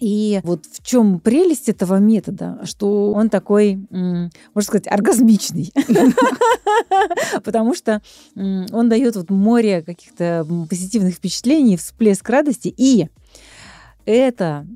И 0.00 0.40
вот 0.42 0.66
в 0.66 0.84
чем 0.84 1.20
прелесть 1.20 1.68
этого 1.68 1.98
метода, 1.98 2.60
что 2.64 3.12
он 3.12 3.30
такой, 3.30 3.86
можно 3.90 4.62
сказать, 4.62 4.88
оргазмичный, 4.88 5.72
потому 7.44 7.74
что 7.74 8.02
он 8.34 8.88
дает 8.88 9.16
вот 9.16 9.30
море 9.30 9.82
каких-то 9.82 10.46
позитивных 10.68 11.14
впечатлений, 11.14 11.76
всплеск 11.76 12.28
радости 12.28 12.74
и 12.76 13.08
это, 14.06 14.66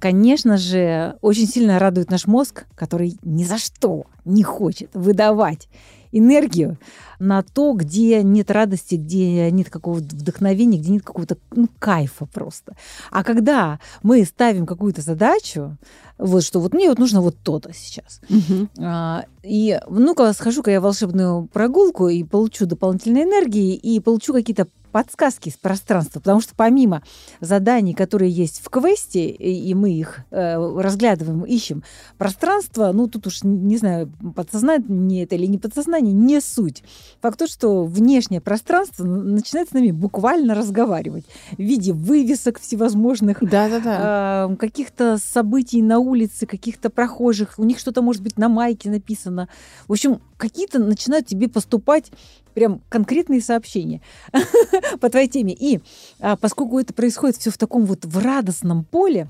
конечно 0.00 0.56
же, 0.56 1.16
очень 1.20 1.46
сильно 1.46 1.78
радует 1.78 2.10
наш 2.10 2.26
мозг, 2.26 2.64
который 2.74 3.16
ни 3.22 3.44
за 3.44 3.58
что 3.58 4.06
не 4.24 4.42
хочет 4.42 4.90
выдавать 4.94 5.68
энергию 6.12 6.78
на 7.18 7.42
то, 7.42 7.72
где 7.72 8.22
нет 8.22 8.50
радости, 8.50 8.96
где 8.96 9.50
нет 9.50 9.70
какого-то 9.70 10.14
вдохновения, 10.14 10.78
где 10.78 10.92
нет 10.92 11.02
какого-то 11.02 11.38
ну, 11.50 11.68
кайфа 11.78 12.26
просто. 12.26 12.74
А 13.10 13.24
когда 13.24 13.80
мы 14.02 14.24
ставим 14.24 14.66
какую-то 14.66 15.00
задачу, 15.00 15.76
вот 16.18 16.44
что 16.44 16.60
вот 16.60 16.74
мне 16.74 16.88
вот 16.88 16.98
нужно 16.98 17.20
вот 17.20 17.36
то-то 17.42 17.72
сейчас. 17.72 18.20
Угу. 18.28 18.68
А, 18.80 19.24
и 19.42 19.80
ну-ка 19.88 20.32
схожу-ка 20.32 20.70
я 20.70 20.80
волшебную 20.80 21.46
прогулку 21.46 22.08
и 22.08 22.22
получу 22.22 22.66
дополнительной 22.66 23.24
энергии, 23.24 23.74
и 23.74 23.98
получу 24.00 24.32
какие-то 24.32 24.68
подсказки 24.92 25.48
из 25.48 25.54
пространства, 25.54 26.20
потому 26.20 26.40
что 26.40 26.54
помимо 26.54 27.02
заданий, 27.40 27.94
которые 27.94 28.30
есть 28.30 28.60
в 28.62 28.68
квесте, 28.68 29.28
и 29.28 29.74
мы 29.74 29.92
их 29.92 30.20
э, 30.30 30.56
разглядываем, 30.78 31.44
ищем, 31.44 31.82
пространство, 32.18 32.92
ну 32.92 33.08
тут 33.08 33.26
уж 33.26 33.42
не 33.42 33.78
знаю, 33.78 34.12
подсознание 34.36 35.24
это 35.24 35.34
или 35.34 35.46
не 35.46 35.58
подсознание, 35.58 36.12
не 36.12 36.40
суть. 36.40 36.84
Факт 37.20 37.38
то, 37.38 37.46
что 37.46 37.84
внешнее 37.84 38.40
пространство 38.40 39.04
начинает 39.04 39.70
с 39.70 39.72
нами 39.72 39.90
буквально 39.90 40.54
разговаривать 40.54 41.24
в 41.52 41.60
виде 41.60 41.92
вывесок 41.92 42.60
всевозможных, 42.60 43.38
да 43.40 43.68
-да 43.68 43.82
-да. 43.82 44.52
Э, 44.52 44.56
каких-то 44.56 45.18
событий 45.18 45.82
на 45.82 45.98
улице, 45.98 46.46
каких-то 46.46 46.90
прохожих, 46.90 47.54
у 47.58 47.64
них 47.64 47.78
что-то 47.78 48.02
может 48.02 48.22
быть 48.22 48.36
на 48.36 48.48
майке 48.48 48.90
написано. 48.90 49.48
В 49.88 49.92
общем, 49.92 50.20
какие-то 50.36 50.78
начинают 50.78 51.26
тебе 51.26 51.48
поступать 51.48 52.10
прям 52.54 52.80
конкретные 52.88 53.40
сообщения 53.40 54.00
по 55.00 55.08
твоей 55.10 55.28
теме. 55.28 55.54
И 55.58 55.80
а, 56.20 56.36
поскольку 56.36 56.78
это 56.78 56.92
происходит 56.92 57.36
все 57.36 57.50
в 57.50 57.58
таком 57.58 57.84
вот 57.84 58.04
в 58.04 58.18
радостном 58.18 58.84
поле, 58.84 59.28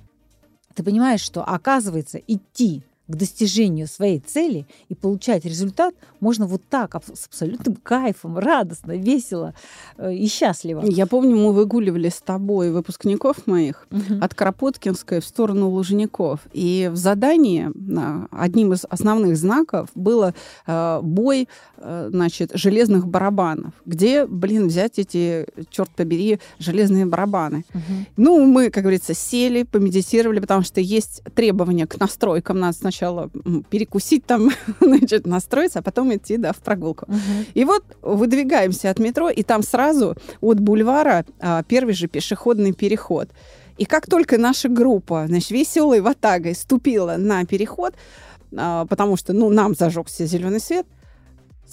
ты 0.75 0.83
понимаешь, 0.83 1.21
что 1.21 1.43
оказывается 1.45 2.19
идти 2.19 2.83
к 3.09 3.17
достижению 3.17 3.89
своей 3.89 4.21
цели 4.21 4.67
и 4.89 4.95
получать 4.95 5.45
результат 5.45 5.95
можно 6.21 6.47
вот 6.47 6.63
так, 6.71 6.95
с 7.13 7.27
абсолютным 7.27 7.75
кайфом, 7.75 8.39
радостно, 8.39 8.93
весело 8.93 9.55
э, 9.99 10.15
и 10.15 10.29
счастливо. 10.29 10.83
Я 10.85 11.07
помню, 11.07 11.37
мы 11.37 11.53
выгуливали 11.53 12.09
с 12.09 12.21
тобой 12.21 12.71
выпускников 12.71 13.47
моих 13.49 13.89
угу. 13.91 14.21
от 14.21 14.35
Кропоткинской 14.35 15.21
в 15.21 15.25
сторону 15.25 15.69
Лужников. 15.69 16.41
И 16.53 16.89
в 16.93 16.97
задании 16.97 17.71
одним 18.31 18.73
из 18.73 18.85
основных 18.89 19.37
знаков 19.37 19.89
было 19.97 20.33
э, 20.67 21.01
бой 21.03 21.49
э, 21.79 22.09
значит, 22.13 22.53
железных 22.55 23.09
барабанов. 23.09 23.73
Где, 23.85 24.25
блин, 24.27 24.69
взять 24.69 25.01
эти, 25.01 25.47
черт 25.71 25.91
побери, 25.91 26.39
железные 26.61 27.05
барабаны? 27.05 27.65
Угу. 27.75 27.83
Ну, 28.17 28.47
мы, 28.47 28.71
как 28.71 28.85
говорится, 28.85 29.13
сели, 29.13 29.65
помедитировали, 29.65 30.39
потому 30.39 30.63
что 30.63 30.81
есть 30.81 31.23
требования 31.35 31.89
к 31.89 31.99
настройкам. 31.99 32.61
Надо 32.61 32.77
сначала 32.77 32.93
сначала 33.03 33.31
перекусить 33.71 34.25
там, 34.27 34.51
значит, 34.81 35.27
настроиться, 35.27 35.81
а 35.81 35.83
потом 35.83 36.15
идти, 36.15 36.37
да, 36.37 36.53
в 36.53 36.59
прогулку. 36.59 37.07
Угу. 37.09 37.19
И 37.55 37.65
вот 37.65 37.85
выдвигаемся 38.03 38.91
от 38.91 38.99
метро, 38.99 39.29
и 39.29 39.43
там 39.43 39.63
сразу 39.63 40.15
от 40.41 40.61
бульвара 40.61 41.25
а, 41.41 41.63
первый 41.65 41.95
же 41.95 42.07
пешеходный 42.07 42.73
переход. 42.73 43.29
И 43.79 43.85
как 43.85 44.07
только 44.07 44.39
наша 44.39 44.69
группа, 44.69 45.25
значит, 45.27 45.51
веселой 45.51 46.01
ватагой 46.01 46.55
ступила 46.55 47.17
на 47.19 47.45
переход, 47.45 47.95
а, 48.57 48.87
потому 48.87 49.17
что, 49.17 49.33
ну, 49.33 49.51
нам 49.51 49.75
зажегся 49.75 50.27
зеленый 50.27 50.61
свет– 50.61 50.87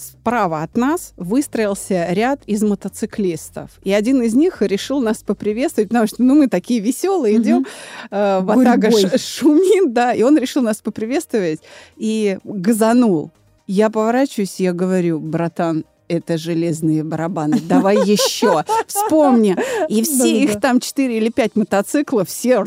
справа 0.00 0.62
от 0.62 0.76
нас 0.76 1.12
выстроился 1.16 2.06
ряд 2.10 2.42
из 2.46 2.62
мотоциклистов. 2.62 3.70
И 3.82 3.92
один 3.92 4.22
из 4.22 4.34
них 4.34 4.62
решил 4.62 5.00
нас 5.00 5.18
поприветствовать, 5.18 5.90
потому 5.90 6.06
что 6.06 6.22
ну, 6.22 6.34
мы 6.34 6.48
такие 6.48 6.80
веселые, 6.80 7.36
идем, 7.36 7.58
угу. 7.58 7.66
э, 8.10 8.40
Ватага 8.40 8.90
шумит, 9.18 9.92
да, 9.92 10.12
и 10.14 10.22
он 10.22 10.38
решил 10.38 10.62
нас 10.62 10.78
поприветствовать 10.78 11.60
и 11.96 12.38
газанул. 12.44 13.30
Я 13.66 13.90
поворачиваюсь, 13.90 14.58
я 14.58 14.72
говорю, 14.72 15.20
братан, 15.20 15.84
это 16.08 16.38
железные 16.38 17.04
барабаны. 17.04 17.60
Давай 17.60 17.96
еще. 18.04 18.64
Вспомни. 18.86 19.56
И 19.88 20.02
все 20.02 20.42
их 20.42 20.60
там 20.60 20.80
четыре 20.80 21.18
или 21.18 21.30
пять 21.30 21.54
мотоциклов, 21.54 22.28
все 22.28 22.64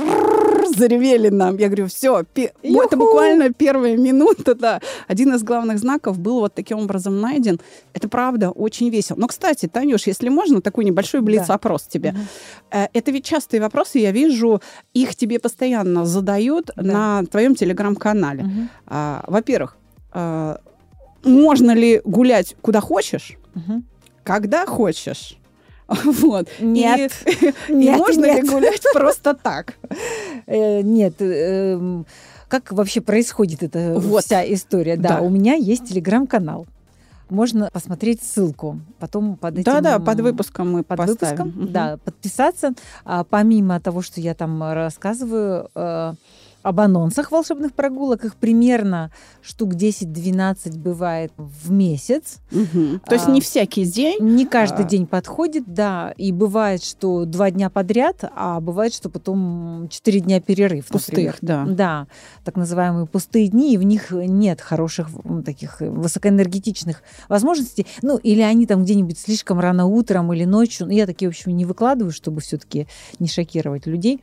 заревели 0.70 1.30
нам. 1.30 1.58
Я 1.58 1.68
говорю, 1.68 1.88
все, 1.88 2.26
это 2.36 2.98
буквально 2.98 3.52
первая 3.54 3.98
минута, 3.98 4.56
да. 4.56 4.82
Один 5.08 5.34
из 5.34 5.44
главных 5.44 5.80
знаков 5.80 6.20
был 6.20 6.40
вот 6.40 6.54
таким 6.54 6.80
образом 6.80 7.20
найден. 7.20 7.60
Это 7.94 8.08
правда 8.10 8.52
очень 8.52 8.90
весело. 8.90 9.18
Но, 9.20 9.28
кстати, 9.28 9.68
Танюш, 9.68 10.08
если 10.08 10.30
можно, 10.30 10.62
такой 10.62 10.86
небольшой 10.86 11.22
блиц-опрос 11.22 11.84
тебе. 11.84 12.10
Угу. 12.10 12.80
Это 12.94 13.12
ведь 13.12 13.26
частые 13.26 13.62
вопросы, 13.62 14.00
я 14.00 14.12
вижу, 14.12 14.62
их 14.94 15.16
тебе 15.16 15.40
постоянно 15.40 16.06
задают 16.06 16.72
да. 16.76 16.84
на 16.84 17.26
твоем 17.26 17.56
телеграм-канале. 17.56 18.44
Угу. 18.44 18.52
А, 18.88 19.24
во-первых, 19.28 19.78
а, 20.12 20.60
можно 21.24 21.72
ли 21.72 22.02
гулять 22.04 22.56
куда 22.62 22.82
хочешь, 22.82 23.38
угу. 23.56 23.84
когда 24.24 24.66
хочешь? 24.66 25.38
Вот. 26.04 26.48
Нет. 26.60 27.12
И, 27.26 27.54
нет 27.74 28.00
можно 28.00 28.26
нет. 28.26 28.44
ли 28.44 28.50
гулять 28.50 28.84
просто 28.94 29.34
так? 29.34 29.76
Э, 30.46 30.82
нет. 30.82 31.16
Эм, 31.20 32.06
как 32.48 32.72
вообще 32.72 33.02
происходит 33.02 33.64
эта 33.64 33.96
вот. 33.98 34.24
вся 34.24 34.44
история? 34.54 34.96
Да, 34.96 35.18
да. 35.18 35.22
у 35.22 35.30
меня 35.30 35.54
есть 35.54 35.90
телеграм-канал. 35.90 36.68
Можно 37.30 37.70
посмотреть 37.72 38.22
ссылку. 38.22 38.80
Потом 39.00 39.38
под 39.38 39.58
этим... 39.58 39.64
Да-да, 39.64 39.98
под 40.00 40.20
выпуском 40.20 40.72
мы 40.72 40.84
под 40.84 40.98
поставим. 40.98 41.16
выпуском, 41.16 41.64
угу. 41.64 41.72
да, 41.72 41.98
подписаться. 42.04 42.74
А, 43.06 43.24
помимо 43.24 43.80
того, 43.80 44.02
что 44.02 44.22
я 44.22 44.36
там 44.36 44.62
рассказываю, 44.72 45.70
э, 45.74 46.14
об 46.64 46.80
анонсах 46.80 47.32
волшебных 47.32 47.74
прогулок. 47.74 48.26
Их 48.26 48.36
примерно 48.36 49.12
штук 49.42 49.74
10-12 49.74 50.80
бывает 50.80 51.32
в 51.38 51.72
месяц. 51.72 52.40
Угу. 52.52 53.00
То 53.06 53.14
есть 53.14 53.28
а, 53.28 53.32
не 53.32 53.42
всякий 53.42 53.86
день? 53.86 54.18
Не 54.22 54.46
каждый 54.46 54.86
а... 54.86 54.88
день 54.88 55.06
подходит, 55.06 55.66
да. 55.68 56.14
И 56.18 56.32
бывает, 56.32 56.84
что 56.84 57.26
два 57.26 57.52
дня 57.52 57.70
подряд, 57.70 58.24
а 58.36 58.60
бывает, 58.62 58.94
что 58.94 59.10
потом 59.10 59.90
четыре 59.90 60.22
дня 60.22 60.40
перерыв. 60.40 60.88
Пустых, 60.88 61.38
да. 61.42 61.66
Да, 61.68 62.08
так 62.46 62.56
называемые 62.56 63.06
пустые 63.08 63.50
дни, 63.50 63.74
и 63.74 63.78
в 63.78 63.84
них 63.84 64.12
нет 64.12 64.62
хороших 64.62 65.10
таких 65.46 65.82
высокоэнергетичных 65.82 67.04
возможностей. 67.28 67.86
Ну, 68.02 68.18
или 68.18 68.42
они 68.42 68.66
там 68.66 68.84
где-нибудь 68.84 69.20
слишком 69.20 69.60
рано 69.60 69.86
утром 69.86 70.32
или 70.34 70.46
ночью. 70.46 70.88
Ну, 70.88 70.94
я 70.94 71.06
такие, 71.06 71.30
в 71.30 71.34
общем, 71.34 71.56
не 71.56 71.66
выкладываю, 71.66 72.14
чтобы 72.14 72.40
все-таки 72.40 72.88
не 73.20 73.28
шокировать 73.28 73.86
людей. 73.86 74.22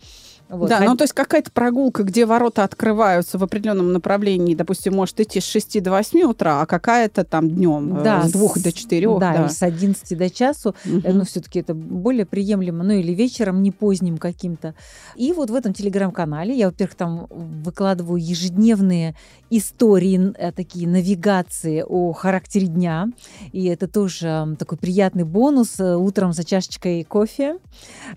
Вот. 0.51 0.69
Да, 0.69 0.81
ну 0.81 0.97
то 0.97 1.05
есть 1.05 1.13
какая-то 1.13 1.53
прогулка, 1.53 2.03
где 2.03 2.27
ворота 2.27 2.65
открываются 2.65 3.39
в 3.39 3.45
определенном 3.45 3.93
направлении, 3.93 4.57
допустим, 4.57 4.95
может 4.95 5.21
идти 5.21 5.41
с 5.41 5.45
6 5.45 5.81
до 5.81 5.93
8 5.93 6.23
утра, 6.23 6.61
а 6.61 6.67
какая-то 6.67 7.25
там 7.25 7.49
днем 7.49 7.99
э, 7.99 8.03
да, 8.03 8.23
с 8.25 8.33
2 8.33 8.49
до 8.57 8.73
4. 8.73 9.19
Да, 9.19 9.33
да. 9.33 9.49
с 9.49 9.63
11 9.63 10.19
до 10.19 10.29
часу, 10.29 10.75
угу. 10.85 11.03
ну 11.05 11.25
все-таки 11.25 11.61
это 11.61 11.73
более 11.73 12.27
приемлемо, 12.27 12.83
ну 12.83 12.95
или 12.95 13.13
вечером, 13.13 13.63
не 13.63 13.71
поздним 13.71 14.19
каким-то. 14.19 14.75
И 15.15 15.33
вот 15.33 15.51
в 15.51 15.55
этом 15.55 15.73
телеграм-канале 15.73 16.57
я, 16.57 16.67
во-первых, 16.67 16.97
там 16.97 17.27
выкладываю 17.31 18.21
ежедневные 18.21 19.15
истории, 19.51 20.33
э, 20.37 20.53
такие 20.53 20.89
навигации 20.89 21.85
о 21.87 22.13
характере 22.13 22.69
дня, 22.69 23.09
и 23.53 23.67
это 23.67 23.89
тоже 23.89 24.57
такой 24.59 24.79
приятный 24.79 25.25
бонус 25.25 25.79
э, 25.81 25.97
утром 25.97 26.33
за 26.33 26.45
чашечкой 26.45 27.05
кофе. 27.05 27.59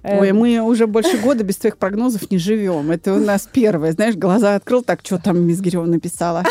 Ой, 0.04 0.32
мы 0.32 0.60
уже 0.60 0.88
больше 0.88 1.18
года 1.18 1.44
без 1.44 1.58
твоих 1.58 1.78
прогнозов 1.78 2.30
не 2.30 2.38
живем. 2.38 2.92
Это 2.92 3.14
у 3.14 3.20
нас 3.20 3.50
первое. 3.52 3.92
Знаешь, 3.92 4.16
глаза 4.16 4.56
открыл, 4.56 4.84
так, 4.84 5.02
что 5.04 5.18
там 5.18 5.42
мисс 5.42 5.60
Гирева 5.60 5.86
написала. 5.86 6.44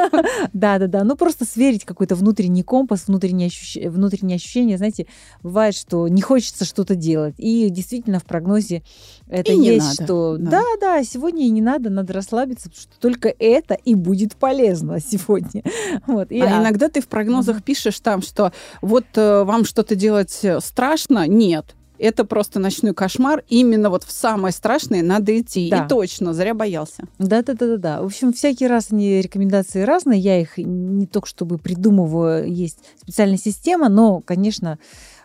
Да-да-да. 0.52 1.04
Ну, 1.04 1.16
просто 1.16 1.44
сверить 1.44 1.84
какой-то 1.84 2.14
внутренний 2.14 2.62
компас, 2.62 3.06
внутреннее, 3.06 3.48
ощущ... 3.48 3.76
внутреннее 3.76 4.36
ощущение. 4.36 4.78
Знаете, 4.78 5.06
бывает, 5.42 5.74
что 5.74 6.08
не 6.08 6.22
хочется 6.22 6.64
что-то 6.64 6.94
делать. 6.94 7.34
И 7.38 7.68
действительно 7.70 8.18
в 8.18 8.24
прогнозе 8.24 8.82
это 9.28 9.52
есть, 9.52 10.02
что 10.02 10.36
да-да, 10.38 11.02
сегодня 11.04 11.46
и 11.46 11.50
не 11.50 11.60
надо, 11.60 11.90
надо 11.90 12.12
расслабиться, 12.12 12.68
потому 12.68 12.82
что 12.82 13.00
только 13.00 13.34
это 13.38 13.74
и 13.74 13.94
будет 13.94 14.29
полезно 14.36 15.00
сегодня. 15.00 15.62
Вот. 16.06 16.30
И, 16.30 16.40
а, 16.40 16.58
а 16.58 16.62
иногда 16.62 16.88
ты 16.88 17.00
в 17.00 17.08
прогнозах 17.08 17.56
угу. 17.56 17.64
пишешь 17.64 18.00
там, 18.00 18.22
что 18.22 18.52
вот 18.80 19.06
э, 19.16 19.42
вам 19.44 19.64
что-то 19.64 19.94
делать 19.94 20.44
страшно? 20.60 21.26
Нет 21.26 21.74
это 22.00 22.24
просто 22.24 22.58
ночной 22.58 22.94
кошмар. 22.94 23.44
Именно 23.48 23.90
вот 23.90 24.04
в 24.04 24.10
самое 24.10 24.52
страшное 24.52 25.02
надо 25.02 25.38
идти. 25.38 25.70
Да. 25.70 25.84
И 25.84 25.88
точно, 25.88 26.32
зря 26.32 26.54
боялся. 26.54 27.04
Да-да-да-да. 27.18 28.02
В 28.02 28.06
общем, 28.06 28.32
всякий 28.32 28.66
раз 28.66 28.88
они 28.90 29.20
рекомендации 29.20 29.82
разные. 29.82 30.18
Я 30.18 30.40
их 30.40 30.56
не 30.56 31.06
только 31.06 31.28
чтобы 31.28 31.58
придумываю, 31.58 32.50
есть 32.50 32.78
специальная 33.00 33.38
система, 33.38 33.88
но, 33.88 34.20
конечно, 34.20 34.78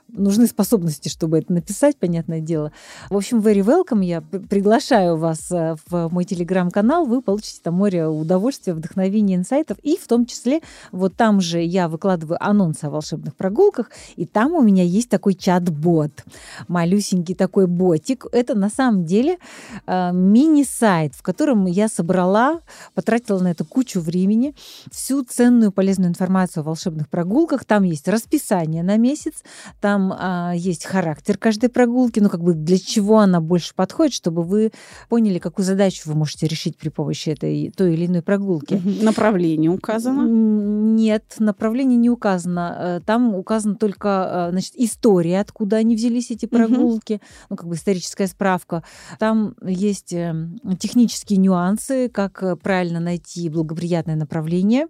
нужны 0.09 0.47
способности, 0.47 1.09
чтобы 1.09 1.39
это 1.39 1.51
написать, 1.53 1.97
понятное 1.97 2.39
дело. 2.39 2.71
В 3.09 3.17
общем, 3.17 3.39
very 3.39 3.61
welcome. 3.61 4.03
Я 4.03 4.21
приглашаю 4.21 5.17
вас 5.17 5.51
э, 5.51 5.75
в 5.87 6.09
мой 6.09 6.25
телеграм-канал. 6.25 7.05
Вы 7.05 7.21
получите 7.21 7.59
там 7.63 7.75
море 7.75 8.07
удовольствия, 8.07 8.73
вдохновения, 8.73 9.35
инсайтов. 9.35 9.77
И 9.83 9.97
в 9.97 10.07
том 10.07 10.25
числе 10.25 10.61
вот 10.91 11.15
там 11.15 11.41
же 11.41 11.61
я 11.61 11.87
выкладываю 11.87 12.37
анонсы 12.43 12.85
о 12.85 12.89
волшебных 12.89 13.35
прогулках. 13.35 13.89
И 14.15 14.25
там 14.25 14.53
у 14.53 14.61
меня 14.61 14.83
есть 14.83 15.09
такой 15.09 15.33
чат-бот. 15.33 16.23
Малюсенький 16.67 17.35
такой 17.35 17.67
ботик. 17.67 18.25
Это 18.31 18.55
на 18.55 18.69
самом 18.69 19.05
деле 19.05 19.37
э, 19.85 20.11
мини-сайт, 20.13 21.13
в 21.15 21.21
котором 21.21 21.65
я 21.65 21.87
собрала, 21.87 22.61
потратила 22.93 23.39
на 23.39 23.49
это 23.49 23.63
кучу 23.65 23.99
времени, 23.99 24.55
всю 24.91 25.23
ценную 25.23 25.71
полезную 25.71 26.09
информацию 26.09 26.61
о 26.61 26.65
волшебных 26.65 27.09
прогулках. 27.09 27.65
Там 27.65 27.83
есть 27.83 28.07
расписание 28.07 28.83
на 28.83 28.97
месяц, 28.97 29.43
там 29.81 30.04
а, 30.17 30.53
есть 30.55 30.85
характер 30.85 31.37
каждой 31.37 31.69
прогулки, 31.69 32.19
ну 32.19 32.29
как 32.29 32.41
бы 32.41 32.53
для 32.53 32.77
чего 32.77 33.19
она 33.19 33.41
больше 33.41 33.73
подходит, 33.75 34.13
чтобы 34.13 34.43
вы 34.43 34.71
поняли, 35.09 35.39
какую 35.39 35.65
задачу 35.65 36.03
вы 36.05 36.15
можете 36.15 36.47
решить 36.47 36.77
при 36.77 36.89
помощи 36.89 37.29
этой 37.29 37.71
той 37.75 37.93
или 37.93 38.05
иной 38.05 38.21
прогулки. 38.21 38.81
Направление 39.01 39.71
указано? 39.71 40.27
Нет, 40.27 41.35
направление 41.39 41.97
не 41.97 42.09
указано. 42.09 42.77
Э, 42.79 43.01
там 43.05 43.35
указана 43.35 43.75
только 43.75 44.47
э, 44.47 44.51
значит, 44.51 44.73
история, 44.75 45.39
откуда 45.39 45.77
они 45.77 45.95
взялись, 45.95 46.31
эти 46.31 46.45
прогулки, 46.45 47.13
угу. 47.13 47.21
ну 47.51 47.55
как 47.55 47.67
бы 47.67 47.75
историческая 47.75 48.27
справка. 48.27 48.83
Там 49.19 49.55
есть 49.63 50.13
эм, 50.13 50.59
технические 50.79 51.39
нюансы, 51.39 52.09
как 52.09 52.43
э, 52.43 52.55
правильно 52.55 52.99
найти 52.99 53.49
благоприятное 53.49 54.15
направление. 54.15 54.87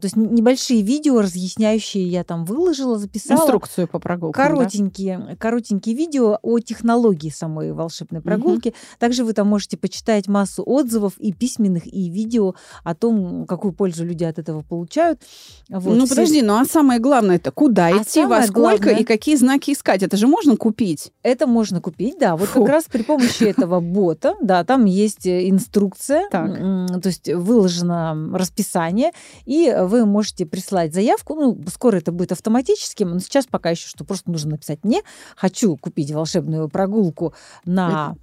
То 0.00 0.06
есть 0.06 0.16
небольшие 0.16 0.82
видео, 0.82 1.20
разъясняющие, 1.20 2.06
я 2.08 2.24
там 2.24 2.44
выложила, 2.44 2.98
записала. 2.98 3.40
Инструкцию 3.40 3.88
по 3.88 3.98
прогулкам, 3.98 4.46
Коротенькие, 4.46 5.18
да? 5.18 5.36
коротенькие 5.36 5.94
видео 5.94 6.38
о 6.42 6.58
технологии 6.58 7.30
самой 7.30 7.72
волшебной 7.72 8.20
прогулки. 8.20 8.68
Угу. 8.68 8.76
Также 8.98 9.24
вы 9.24 9.32
там 9.32 9.48
можете 9.48 9.76
почитать 9.76 10.28
массу 10.28 10.62
отзывов 10.66 11.18
и 11.18 11.32
письменных, 11.32 11.86
и 11.86 12.08
видео 12.10 12.54
о 12.84 12.94
том, 12.94 13.46
какую 13.46 13.72
пользу 13.72 14.04
люди 14.04 14.24
от 14.24 14.38
этого 14.38 14.62
получают. 14.62 15.20
Вот, 15.68 15.96
ну, 15.96 16.06
все... 16.06 16.14
подожди, 16.14 16.42
ну 16.42 16.58
а 16.58 16.64
самое 16.64 17.00
главное 17.00 17.36
это 17.36 17.50
куда 17.50 17.86
а 17.86 18.02
идти, 18.02 18.24
во 18.24 18.42
сколько 18.42 18.60
главное... 18.60 18.96
и 18.96 19.04
какие 19.04 19.36
знаки 19.36 19.72
искать? 19.72 20.02
Это 20.02 20.16
же 20.16 20.26
можно 20.26 20.56
купить? 20.56 21.12
Это 21.22 21.46
можно 21.46 21.80
купить, 21.80 22.18
да. 22.18 22.36
Вот 22.36 22.48
Фу. 22.48 22.60
как 22.60 22.68
раз 22.68 22.84
при 22.84 23.02
помощи 23.02 23.44
этого 23.56 23.80
бота, 23.80 24.34
да, 24.40 24.64
там 24.64 24.84
есть 24.84 25.26
э, 25.26 25.48
инструкция, 25.48 26.28
так. 26.30 26.56
то 26.56 27.06
есть 27.06 27.28
выложено 27.32 28.30
расписание, 28.32 29.12
и 29.44 29.74
вы 29.86 30.06
можете 30.06 30.46
прислать 30.46 30.94
заявку. 30.94 31.34
Ну, 31.34 31.58
скоро 31.68 31.96
это 31.96 32.12
будет 32.12 32.32
автоматическим, 32.32 33.10
но 33.10 33.18
сейчас 33.20 33.46
пока 33.46 33.70
еще 33.70 33.88
что 33.88 34.04
просто 34.04 34.30
нужно 34.30 34.52
написать 34.52 34.84
мне. 34.84 35.02
Хочу 35.36 35.76
купить 35.76 36.10
волшебную 36.10 36.68
прогулку 36.68 37.34
на 37.64 38.16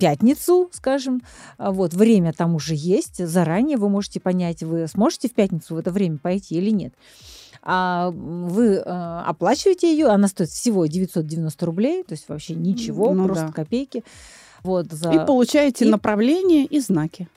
пятницу, 0.00 0.70
скажем. 0.72 1.22
А 1.58 1.70
вот, 1.70 1.94
время 1.94 2.32
там 2.32 2.54
уже 2.54 2.74
есть. 2.74 3.26
Заранее 3.26 3.76
вы 3.76 3.88
можете 3.88 4.20
понять, 4.20 4.62
вы 4.62 4.86
сможете 4.88 5.28
в 5.28 5.34
пятницу 5.34 5.74
в 5.74 5.78
это 5.78 5.90
время 5.90 6.18
пойти 6.18 6.56
или 6.56 6.70
нет 6.70 6.94
а 7.62 8.10
вы 8.10 8.74
э, 8.74 8.80
оплачиваете 8.80 9.90
ее, 9.92 10.08
она 10.08 10.26
стоит 10.26 10.50
всего 10.50 10.86
990 10.86 11.66
рублей, 11.66 12.02
то 12.02 12.12
есть 12.12 12.28
вообще 12.28 12.54
ничего, 12.54 13.14
ну, 13.14 13.26
просто 13.26 13.46
да. 13.46 13.52
копейки. 13.52 14.02
Вот, 14.64 14.90
за... 14.90 15.12
И 15.12 15.24
получаете 15.24 15.86
и... 15.86 15.88
направление 15.88 16.64
и 16.64 16.80
знаки 16.80 17.28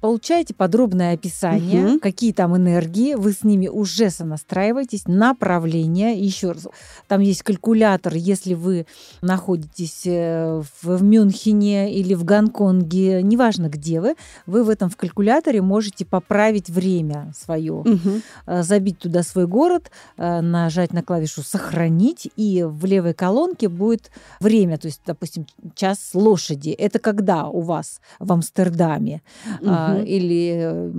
получаете 0.00 0.54
подробное 0.54 1.12
описание, 1.12 1.86
угу. 1.86 2.00
какие 2.00 2.32
там 2.32 2.56
энергии, 2.56 3.14
вы 3.14 3.32
с 3.32 3.44
ними 3.44 3.68
уже 3.68 4.08
сонастраиваетесь, 4.08 5.06
направление. 5.06 6.18
Еще 6.18 6.52
раз, 6.52 6.68
там 7.06 7.20
есть 7.20 7.42
калькулятор, 7.42 8.14
если 8.14 8.54
вы 8.54 8.86
находитесь 9.20 10.02
э, 10.06 10.62
в 10.82 11.02
Мюнхене 11.02 11.92
или 11.92 12.14
в 12.14 12.24
Гонконге, 12.24 13.22
неважно 13.22 13.68
где 13.68 14.00
вы, 14.00 14.14
вы 14.46 14.64
в 14.64 14.70
этом 14.70 14.88
в 14.88 14.96
калькуляторе 14.96 15.60
можете 15.60 16.06
поправить 16.06 16.70
время 16.70 17.32
свое, 17.36 17.74
угу. 17.74 18.22
забить 18.46 18.98
туда 18.98 19.22
свой 19.22 19.46
город, 19.46 19.90
э, 20.16 20.40
нажать 20.40 20.94
на 20.94 21.02
клавишу 21.02 21.42
«Сохранить», 21.42 22.30
и 22.36 22.62
в 22.62 22.86
левой 22.86 23.12
колонке 23.12 23.68
будет 23.68 24.10
время, 24.40 24.78
то 24.78 24.86
есть, 24.86 25.02
допустим, 25.06 25.46
час 25.74 26.10
лошади. 26.14 26.70
Это 26.70 26.98
когда 26.98 27.48
у 27.48 27.60
вас 27.60 28.00
в 28.18 28.32
Амстердаме 28.32 29.22
угу. 29.60 29.70
а, 29.70 30.02
или 30.02 30.92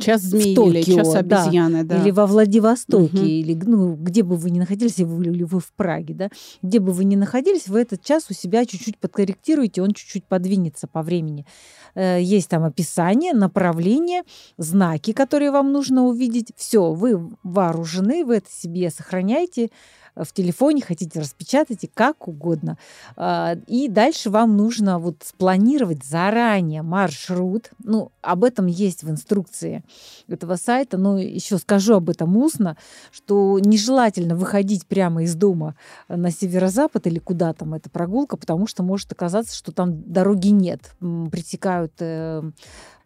час 0.00 0.22
змеи 0.22 0.54
Токио, 0.54 0.72
или 0.72 0.82
час 0.82 1.14
обезьяны, 1.14 1.84
да, 1.84 1.96
да. 1.96 2.02
или 2.02 2.10
во 2.10 2.26
Владивостоке, 2.26 3.16
угу. 3.16 3.24
или 3.26 3.54
ну, 3.54 3.94
где 3.94 4.22
бы 4.22 4.36
вы 4.36 4.50
ни 4.50 4.58
находились, 4.58 4.98
вы, 4.98 5.24
или 5.24 5.42
вы 5.42 5.60
в 5.60 5.72
Праге, 5.72 6.14
да, 6.14 6.28
где 6.62 6.80
бы 6.80 6.92
вы 6.92 7.04
ни 7.04 7.16
находились, 7.16 7.68
в 7.68 7.74
этот 7.74 8.02
час 8.02 8.26
у 8.30 8.34
себя 8.34 8.64
чуть-чуть 8.66 8.98
подкорректируете, 8.98 9.82
он 9.82 9.92
чуть-чуть 9.92 10.24
подвинется 10.24 10.86
по 10.86 11.02
времени. 11.02 11.46
Э, 11.94 12.20
есть 12.20 12.48
там 12.48 12.64
описание, 12.64 13.32
направление, 13.32 14.22
знаки, 14.58 15.12
которые 15.12 15.50
вам 15.50 15.72
нужно 15.72 16.04
увидеть. 16.04 16.52
Все, 16.56 16.92
вы 16.92 17.30
вооружены, 17.42 18.24
вы 18.24 18.36
это 18.36 18.50
себе 18.50 18.90
сохраняете 18.90 19.70
в 20.16 20.32
телефоне, 20.32 20.82
хотите 20.82 21.20
распечатать 21.20 21.88
как 21.92 22.28
угодно. 22.28 22.78
А, 23.16 23.56
и 23.66 23.88
дальше 23.88 24.30
вам 24.30 24.56
нужно 24.56 24.98
вот 24.98 25.16
спланировать 25.24 26.04
заранее 26.04 26.82
маршрут. 26.82 27.70
Ну, 27.82 28.12
об 28.22 28.44
этом 28.44 28.66
есть 28.66 29.02
в 29.02 29.10
инструкции 29.10 29.82
этого 30.28 30.56
сайта, 30.56 30.98
но 30.98 31.18
еще 31.18 31.58
скажу 31.58 31.94
об 31.94 32.10
этом 32.10 32.36
устно, 32.36 32.76
что 33.10 33.58
нежелательно 33.58 34.36
выходить 34.36 34.86
прямо 34.86 35.24
из 35.24 35.34
дома 35.34 35.74
на 36.08 36.30
северо-запад 36.30 37.06
или 37.06 37.18
куда 37.18 37.52
там 37.52 37.74
эта 37.74 37.90
прогулка, 37.90 38.36
потому 38.36 38.66
что 38.66 38.82
может 38.82 39.10
оказаться, 39.12 39.56
что 39.56 39.72
там 39.72 40.02
дороги 40.12 40.48
нет, 40.48 40.94
притекают 41.30 41.92
э, 41.98 42.42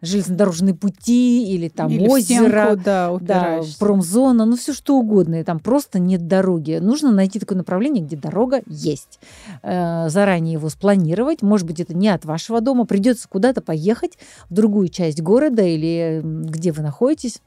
железнодорожные 0.01 0.73
пути 0.73 1.53
или 1.53 1.67
там 1.67 1.89
или 1.89 2.07
озеро, 2.07 2.47
стенку, 2.47 2.83
да, 2.83 3.17
да, 3.19 3.61
промзона, 3.79 4.45
ну 4.45 4.55
все 4.55 4.73
что 4.73 4.97
угодно, 4.97 5.41
и 5.41 5.43
там 5.43 5.59
просто 5.59 5.99
нет 5.99 6.27
дороги. 6.27 6.79
Нужно 6.81 7.11
найти 7.11 7.39
такое 7.39 7.57
направление, 7.57 8.03
где 8.03 8.15
дорога 8.15 8.61
есть. 8.67 9.19
Э, 9.61 10.09
заранее 10.09 10.53
его 10.53 10.69
спланировать. 10.69 11.41
Может 11.41 11.67
быть, 11.67 11.79
это 11.79 11.93
не 11.93 12.07
от 12.07 12.25
вашего 12.25 12.61
дома, 12.61 12.85
придется 12.85 13.27
куда-то 13.27 13.61
поехать 13.61 14.17
в 14.49 14.53
другую 14.53 14.87
часть 14.87 15.21
города 15.21 15.63
или 15.63 16.21
где 16.23 16.71
вы 16.71 16.81
находитесь 16.81 17.41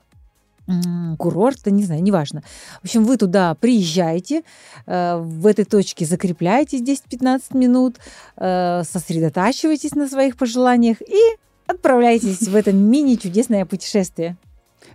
курорта, 1.19 1.71
не 1.71 1.85
знаю, 1.85 2.03
неважно. 2.03 2.43
В 2.83 2.85
общем, 2.85 3.05
вы 3.05 3.17
туда 3.17 3.55
приезжаете, 3.57 4.43
э, 4.87 5.17
в 5.17 5.47
этой 5.47 5.65
точке 5.65 6.05
закрепляетесь 6.05 6.83
10-15 6.83 7.55
минут, 7.55 7.97
э, 8.37 8.83
сосредотачиваетесь 8.85 9.95
на 9.97 10.09
своих 10.09 10.37
пожеланиях 10.37 11.03
и 11.03 11.37
отправляйтесь 11.73 12.49
в 12.49 12.55
это 12.55 12.73
мини-чудесное 12.73 13.67
путешествие. 13.67 14.37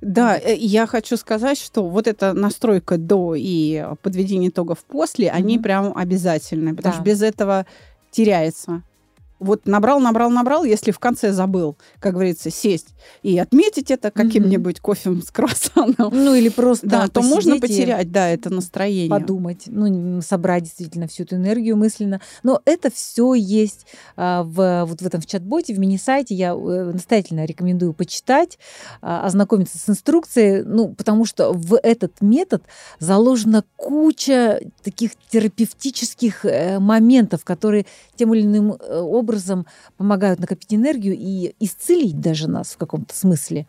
Да, 0.02 0.38
э, 0.38 0.56
я 0.56 0.86
хочу 0.86 1.18
сказать, 1.18 1.58
что 1.60 1.88
вот 1.88 2.08
эта 2.08 2.34
настройка 2.34 2.98
до 2.98 3.36
и 3.36 3.86
подведение 4.02 4.50
итогов 4.50 4.80
после, 4.88 5.28
mm-hmm. 5.28 5.32
они 5.32 5.60
прям 5.60 5.96
обязательны, 5.96 6.76
потому 6.76 6.94
да. 6.94 6.98
что 6.98 7.04
без 7.04 7.22
этого 7.22 7.66
теряется 8.12 8.84
вот 9.40 9.66
набрал, 9.68 10.00
набрал, 10.00 10.30
набрал, 10.30 10.64
если 10.64 10.92
в 10.92 11.00
конце 11.00 11.32
забыл, 11.32 11.78
как 12.00 12.14
говорится, 12.14 12.50
сесть 12.50 12.96
и 13.22 13.38
отметить 13.38 13.92
это 13.92 14.12
каким-нибудь 14.12 14.80
кофе 14.80 15.16
с 15.22 15.32
круассаном. 15.32 15.96
Ну 15.98 16.34
или 16.34 16.50
просто 16.50 16.88
да, 16.88 17.08
то 17.08 17.22
можно 17.22 17.60
потерять, 17.60 18.12
да, 18.12 18.30
это 18.30 18.50
настроение. 18.50 19.10
Подумать, 19.10 19.64
ну 19.68 20.22
собрать 20.22 20.64
действительно 20.64 21.08
всю 21.08 21.24
эту 21.24 21.36
энергию 21.36 21.78
мысленно. 21.78 22.22
Но 22.44 22.62
это 22.66 22.92
все 22.92 23.34
есть 23.34 23.86
а, 24.16 24.44
в 24.44 24.86
вот 24.86 25.02
в 25.02 25.06
этом 25.06 25.22
в 25.22 25.26
чат-боте, 25.26 25.74
в 25.74 25.80
мини-сайте. 25.80 26.36
Я 26.36 26.52
э, 26.52 26.92
настоятельно 26.94 27.46
рекомендую 27.46 27.94
почитать, 27.94 28.58
а, 29.02 29.26
ознакомиться 29.26 29.78
с 29.78 29.90
инструкцией, 29.90 30.64
ну 30.64 30.94
потому 30.94 31.26
что 31.26 31.54
в 31.54 31.78
этот 31.82 32.22
метод 32.22 32.64
заложена 33.00 33.64
куча 33.76 34.62
таких 34.84 35.12
терапевтических 35.30 36.46
э, 36.46 36.80
моментов, 36.80 37.46
которые 37.46 37.86
тем 38.16 38.34
или 38.34 38.42
иным 38.42 38.78
образом 38.90 39.27
образом 39.28 39.66
помогают 39.98 40.40
накопить 40.40 40.74
энергию 40.74 41.16
и 41.18 41.54
исцелить 41.60 42.20
даже 42.20 42.50
нас 42.50 42.70
в 42.70 42.78
каком-то 42.78 43.14
смысле. 43.14 43.68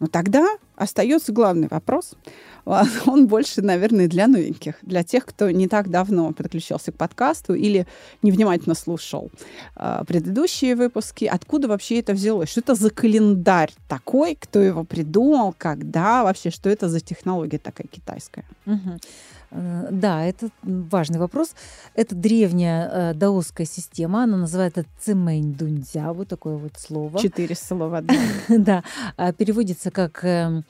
Но 0.00 0.06
тогда 0.06 0.46
остается 0.76 1.32
главный 1.32 1.68
вопрос. 1.68 2.12
Он 3.06 3.26
больше, 3.26 3.62
наверное, 3.62 4.08
для 4.08 4.26
новеньких, 4.26 4.76
для 4.82 5.02
тех, 5.02 5.24
кто 5.24 5.50
не 5.50 5.68
так 5.68 5.88
давно 5.88 6.32
подключился 6.32 6.92
к 6.92 6.96
подкасту 6.96 7.54
или 7.54 7.86
невнимательно 8.22 8.74
слушал 8.74 9.30
э, 9.76 10.02
предыдущие 10.06 10.74
выпуски. 10.74 11.24
Откуда 11.26 11.68
вообще 11.68 12.00
это 12.00 12.12
взялось? 12.12 12.50
Что 12.50 12.60
это 12.60 12.74
за 12.74 12.90
календарь 12.90 13.72
такой? 13.88 14.36
Кто 14.40 14.60
его 14.60 14.84
придумал? 14.84 15.54
Когда? 15.56 16.24
Вообще, 16.24 16.50
что 16.50 16.70
это 16.70 16.88
за 16.88 17.00
технология 17.00 17.58
такая 17.58 17.86
китайская? 17.86 18.44
Угу. 18.66 18.98
Э, 19.54 19.88
да, 19.90 20.24
это 20.24 20.48
важный 20.62 21.18
вопрос. 21.18 21.54
Это 21.94 22.14
древняя 22.14 22.90
э, 22.90 23.14
даосская 23.14 23.66
система, 23.66 24.24
она 24.24 24.36
называется 24.36 24.84
цимэнь 25.00 25.54
дунзя, 25.54 26.12
вот 26.12 26.28
такое 26.28 26.56
вот 26.56 26.72
слово. 26.76 27.20
Четыре 27.20 27.54
слова, 27.54 28.02
да. 28.02 28.14
Да, 28.48 28.84
а 29.16 29.32
переводится 29.32 29.90
как 29.90 30.24
э, 30.24 30.62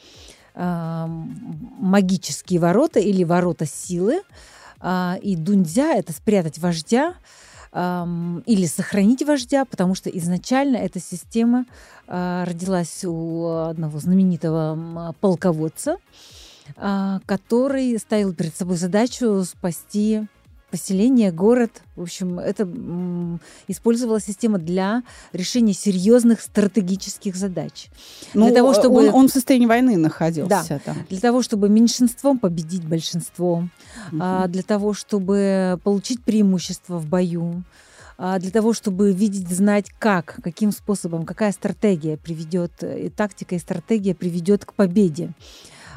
магические 0.55 2.61
ворота 2.61 3.01
или 3.01 3.25
ворота 3.25 3.67
силы. 3.67 4.23
А, 4.81 5.17
и 5.23 5.35
дуньцзя— 5.35 5.95
это 5.97 6.13
спрятать 6.13 6.59
вождя, 6.59 7.15
или 7.73 8.67
сохранить 8.67 9.25
вождя, 9.25 9.65
потому 9.65 9.97
что 9.97 10.09
изначально 10.09 10.77
эта 10.77 11.01
система 11.01 11.67
а, 12.07 12.45
родилась 12.45 13.05
у 13.05 13.49
одного 13.49 13.99
знаменитого 13.99 15.13
полководца, 15.21 15.97
который 16.77 17.99
ставил 17.99 18.33
перед 18.33 18.57
собой 18.57 18.77
задачу 18.77 19.45
спасти 19.45 20.27
поселение, 20.75 21.31
город. 21.31 21.71
В 21.95 22.03
общем, 22.03 22.41
это 22.41 22.69
использовалась 23.69 24.25
система 24.25 24.59
для 24.59 25.05
решения 25.33 25.73
серьезных 25.73 26.41
стратегических 26.41 27.37
задач. 27.37 27.87
Ну, 28.35 28.47
для 28.47 28.57
того, 28.57 28.75
чтобы... 28.75 29.09
он, 29.09 29.15
он 29.15 29.29
в 29.29 29.31
состоянии 29.31 29.67
войны 29.67 29.97
находился. 29.97 30.49
Да, 30.69 30.81
там. 30.85 30.97
для 31.09 31.21
того, 31.21 31.43
чтобы 31.43 31.69
меньшинством 31.69 32.41
победить 32.41 32.85
большинством, 32.85 33.71
угу. 34.11 34.19
а, 34.21 34.49
для 34.49 34.65
того, 34.65 34.95
чтобы 34.95 35.79
получить 35.85 36.25
преимущество 36.25 36.99
в 36.99 37.07
бою, 37.07 37.63
а, 38.19 38.41
для 38.41 38.51
того, 38.51 38.73
чтобы 38.73 39.13
видеть, 39.13 39.49
знать, 39.49 39.87
как, 40.01 40.41
каким 40.43 40.73
способом, 40.73 41.25
какая 41.25 41.53
стратегия 41.53 42.17
приведет, 42.17 42.83
и 42.83 43.11
тактика 43.11 43.55
и 43.55 43.61
стратегия 43.61 44.17
приведет 44.17 44.65
к 44.65 44.73
победе. 44.73 45.35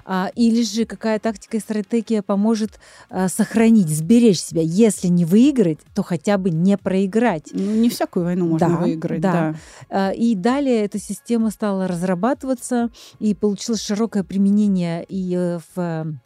А, 0.09 0.31
или 0.35 0.63
же 0.63 0.85
какая 0.85 1.19
тактика 1.19 1.57
и 1.57 1.59
стратегия 1.59 2.21
поможет 2.21 2.79
а, 3.09 3.27
сохранить, 3.27 3.89
сберечь 3.89 4.39
себя. 4.39 4.61
Если 4.61 5.07
не 5.07 5.25
выиграть, 5.25 5.79
то 5.93 6.01
хотя 6.01 6.37
бы 6.37 6.49
не 6.49 6.77
проиграть. 6.77 7.49
Ну, 7.51 7.73
не 7.73 7.89
всякую 7.89 8.23
войну 8.23 8.47
можно 8.47 8.69
да, 8.69 8.75
выиграть. 8.77 9.19
Да. 9.21 9.55
да. 9.89 10.11
И 10.11 10.33
далее 10.35 10.85
эта 10.85 10.97
система 10.97 11.51
стала 11.51 11.89
разрабатываться 11.89 12.89
и 13.19 13.35
получила 13.35 13.75
широкое 13.75 14.23
применение 14.23 15.03
и 15.09 15.35
э, 15.35 15.59
в 15.75 16.17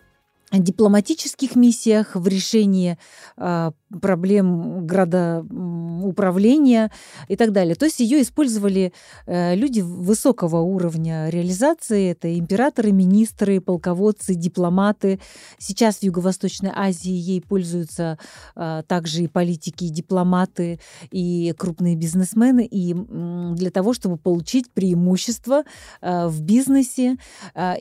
дипломатических 0.51 1.55
миссиях, 1.55 2.15
в 2.15 2.27
решении 2.27 2.97
э, 3.37 3.71
проблем 3.99 4.85
градоуправления 4.85 6.91
и 7.27 7.35
так 7.35 7.51
далее. 7.51 7.75
То 7.75 7.85
есть 7.85 7.99
ее 7.99 8.21
использовали 8.21 8.93
э, 9.25 9.55
люди 9.55 9.81
высокого 9.81 10.61
уровня 10.61 11.29
реализации. 11.29 12.11
Это 12.11 12.37
императоры, 12.37 12.91
министры, 12.91 13.59
полководцы, 13.59 14.35
дипломаты. 14.35 15.19
Сейчас 15.57 15.97
в 15.97 16.03
Юго-Восточной 16.03 16.71
Азии 16.73 17.11
ей 17.11 17.41
пользуются 17.41 18.17
э, 18.55 18.83
также 18.87 19.23
и 19.23 19.27
политики, 19.27 19.85
и 19.85 19.89
дипломаты, 19.89 20.79
и 21.11 21.53
крупные 21.57 21.95
бизнесмены. 21.95 22.67
И 22.69 22.93
для 22.93 23.71
того, 23.71 23.93
чтобы 23.93 24.17
получить 24.17 24.71
преимущество 24.71 25.63
э, 26.01 26.27
в 26.27 26.41
бизнесе. 26.41 27.17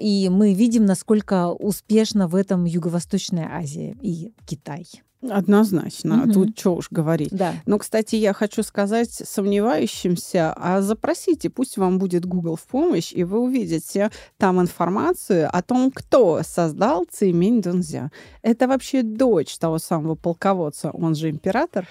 И 0.01 0.29
мы 0.31 0.55
видим, 0.55 0.85
насколько 0.85 1.49
успешно 1.49 2.29
в 2.29 2.35
этом 2.35 2.60
Юго-Восточная 2.65 3.49
Азия 3.57 3.97
и 4.03 4.33
Китай. 4.47 4.87
Однозначно. 5.29 6.25
Угу. 6.25 6.33
Тут 6.33 6.59
что 6.59 6.75
уж 6.77 6.89
говорить. 6.91 7.31
Да. 7.31 7.53
Но, 7.67 7.79
кстати, 7.79 8.17
я 8.17 8.33
хочу 8.33 8.63
сказать 8.63 9.13
сомневающимся, 9.13 10.55
а 10.57 10.81
запросите, 10.81 11.51
пусть 11.51 11.77
вам 11.77 11.99
будет 11.99 12.25
Google 12.25 12.57
в 12.57 12.63
помощь, 12.63 13.13
и 13.13 13.23
вы 13.25 13.41
увидите 13.41 14.11
там 14.39 14.61
информацию 14.61 15.51
о 15.53 15.63
том, 15.63 15.91
кто 15.91 16.43
создал 16.43 17.05
Цимень 17.11 17.61
Дунзя. 17.61 18.11
Это 18.41 18.67
вообще 18.67 19.03
дочь 19.03 19.59
того 19.59 19.79
самого 19.79 20.15
полководца, 20.15 20.91
он 20.91 21.15
же 21.15 21.29
император. 21.29 21.87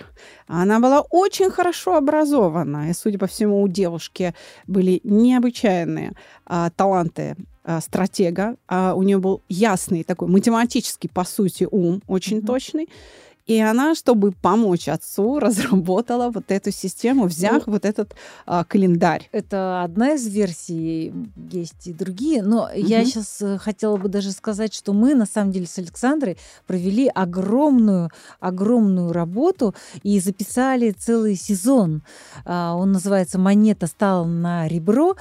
Она 0.47 0.79
была 0.79 1.01
очень 1.01 1.51
хорошо 1.51 1.97
образована, 1.97 2.89
и, 2.89 2.93
судя 2.93 3.19
по 3.19 3.27
всему, 3.27 3.61
у 3.61 3.67
девушки 3.67 4.33
были 4.65 5.01
необычайные 5.03 6.13
а, 6.45 6.71
таланты 6.71 7.35
а, 7.63 7.81
стратега. 7.81 8.55
А 8.67 8.95
у 8.95 9.03
нее 9.03 9.19
был 9.19 9.43
ясный 9.47 10.03
такой 10.03 10.27
математический, 10.27 11.07
по 11.07 11.23
сути, 11.23 11.67
ум, 11.69 12.01
очень 12.07 12.39
mm-hmm. 12.39 12.45
точный. 12.47 12.89
И 13.49 13.59
она, 13.59 13.95
чтобы 13.95 14.31
помочь 14.31 14.87
отцу, 14.87 15.39
разработала 15.45 16.29
вот 16.29 16.51
эту 16.51 16.71
систему, 16.71 17.25
взяв 17.25 17.65
ну, 17.65 17.73
вот 17.73 17.83
этот 17.83 18.15
а, 18.45 18.63
календарь. 18.63 19.27
Это 19.31 19.81
одна 19.83 20.13
из 20.13 20.27
версий, 20.27 21.11
есть 21.51 21.87
и 21.87 21.93
другие. 21.93 22.43
Но 22.43 22.65
угу. 22.65 22.69
я 22.75 23.03
сейчас 23.03 23.41
э, 23.41 23.57
хотела 23.57 23.97
бы 23.97 24.07
даже 24.07 24.31
сказать, 24.31 24.71
что 24.73 24.93
мы 24.93 25.15
на 25.15 25.25
самом 25.25 25.51
деле 25.51 25.65
с 25.65 25.79
Александрой 25.79 26.37
провели 26.67 27.07
огромную, 27.07 28.11
огромную 28.39 29.13
работу 29.13 29.73
и 30.03 30.19
записали 30.19 30.91
целый 30.91 31.35
сезон. 31.35 32.03
А, 32.45 32.75
он 32.75 32.91
называется 32.91 33.39
«Монета 33.39 33.87
стала 33.87 34.25
на 34.25 34.67
ребро». 34.67 35.15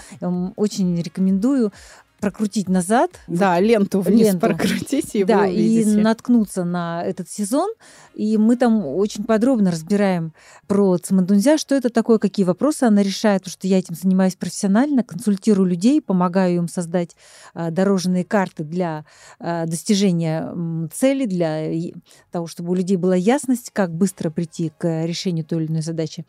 очень 0.56 1.00
рекомендую 1.00 1.72
прокрутить 2.20 2.68
назад. 2.68 3.10
Да, 3.26 3.58
ленту 3.60 4.00
вниз 4.00 4.28
ленту. 4.28 4.40
прокрутить, 4.40 5.14
и 5.14 5.24
да, 5.24 5.46
и 5.46 5.84
наткнуться 5.84 6.64
на 6.64 7.04
этот 7.04 7.30
сезон. 7.30 7.70
И 8.14 8.36
мы 8.36 8.56
там 8.56 8.84
очень 8.84 9.24
подробно 9.24 9.70
разбираем 9.70 10.32
про 10.66 10.98
Цимандунзя, 10.98 11.58
что 11.58 11.74
это 11.74 11.90
такое, 11.90 12.18
какие 12.18 12.44
вопросы 12.44 12.84
она 12.84 13.02
решает, 13.02 13.42
потому 13.42 13.52
что 13.52 13.66
я 13.66 13.78
этим 13.78 13.94
занимаюсь 13.94 14.36
профессионально, 14.36 15.04
консультирую 15.04 15.68
людей, 15.68 16.00
помогаю 16.00 16.56
им 16.56 16.68
создать 16.68 17.16
а, 17.54 17.70
дорожные 17.70 18.24
карты 18.24 18.64
для 18.64 19.04
а, 19.38 19.66
достижения 19.66 20.88
цели, 20.92 21.26
для 21.26 21.92
того, 22.32 22.46
чтобы 22.46 22.70
у 22.70 22.74
людей 22.74 22.96
была 22.96 23.16
ясность, 23.16 23.70
как 23.72 23.94
быстро 23.94 24.30
прийти 24.30 24.72
к 24.76 25.04
решению 25.04 25.44
той 25.44 25.64
или 25.64 25.70
иной 25.70 25.82
задачи. 25.82 26.26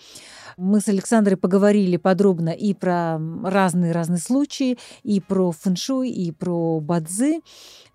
Мы 0.58 0.82
с 0.82 0.88
Александрой 0.88 1.38
поговорили 1.38 1.98
подробно 1.98 2.50
и 2.50 2.74
про 2.74 3.20
разные-разные 3.44 4.20
случаи, 4.20 4.78
и 5.04 5.20
про 5.20 5.52
фэншуй, 5.80 6.10
и 6.10 6.32
про 6.32 6.80
бадзы 6.80 7.42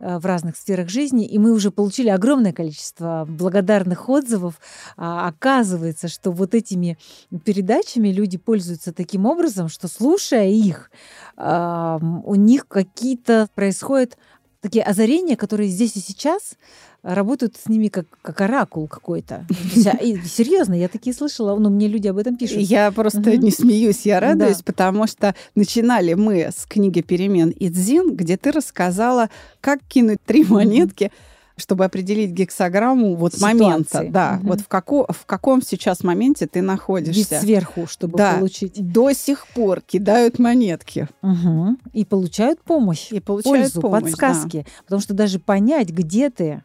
э, 0.00 0.18
в 0.18 0.26
разных 0.26 0.56
сферах 0.56 0.88
жизни. 0.88 1.26
И 1.26 1.38
мы 1.38 1.52
уже 1.52 1.70
получили 1.70 2.08
огромное 2.08 2.52
количество 2.52 3.26
благодарных 3.28 4.08
отзывов. 4.08 4.54
А 4.96 5.28
оказывается, 5.28 6.08
что 6.08 6.30
вот 6.30 6.54
этими 6.54 6.98
передачами 7.44 8.08
люди 8.08 8.38
пользуются 8.38 8.92
таким 8.92 9.26
образом, 9.26 9.68
что 9.68 9.88
слушая 9.88 10.48
их, 10.48 10.90
у 11.36 12.34
них 12.34 12.68
какие-то 12.68 13.48
происходят 13.54 14.16
такие 14.64 14.82
озарения, 14.82 15.36
которые 15.36 15.68
здесь 15.68 15.94
и 15.94 16.00
сейчас 16.00 16.56
работают 17.02 17.54
с 17.62 17.68
ними 17.68 17.88
как, 17.88 18.06
как 18.22 18.40
оракул 18.40 18.88
какой-то. 18.88 19.46
Серьезно, 19.74 20.72
я 20.72 20.88
такие 20.88 21.14
слышала, 21.14 21.54
но 21.58 21.68
мне 21.68 21.86
люди 21.86 22.08
об 22.08 22.16
этом 22.16 22.38
пишут. 22.38 22.60
Я 22.60 22.90
просто 22.90 23.20
угу. 23.20 23.36
не 23.36 23.50
смеюсь, 23.50 24.06
я 24.06 24.20
радуюсь, 24.20 24.56
да. 24.56 24.62
потому 24.64 25.06
что 25.06 25.34
начинали 25.54 26.14
мы 26.14 26.48
с 26.50 26.64
книги 26.64 27.02
«Перемен 27.02 27.52
Идзин», 27.54 28.16
где 28.16 28.38
ты 28.38 28.52
рассказала, 28.52 29.28
как 29.60 29.80
кинуть 29.86 30.22
три 30.24 30.44
монетки 30.44 31.12
чтобы 31.56 31.84
определить 31.84 32.30
гексограмму 32.30 33.14
вот 33.14 33.34
Ситуации. 33.34 33.58
момента, 33.58 34.06
да, 34.08 34.38
угу. 34.40 34.48
вот 34.48 34.60
в, 34.60 34.68
како, 34.68 35.06
в 35.08 35.24
каком 35.24 35.62
сейчас 35.62 36.02
моменте 36.02 36.46
ты 36.46 36.62
находишься. 36.62 37.34
Вид 37.34 37.40
сверху, 37.42 37.86
чтобы 37.86 38.18
да, 38.18 38.34
получить. 38.34 38.74
До 38.92 39.12
сих 39.12 39.46
пор 39.48 39.80
кидают 39.80 40.38
монетки. 40.38 41.08
Угу. 41.22 41.76
И 41.92 42.04
получают 42.04 42.60
помощь, 42.60 43.12
и 43.12 43.20
получают 43.20 43.72
пользу, 43.72 43.80
помощь, 43.80 44.02
подсказки. 44.02 44.64
Да. 44.66 44.72
Потому 44.84 45.00
что 45.00 45.14
даже 45.14 45.38
понять, 45.38 45.90
где 45.90 46.28
ты, 46.30 46.62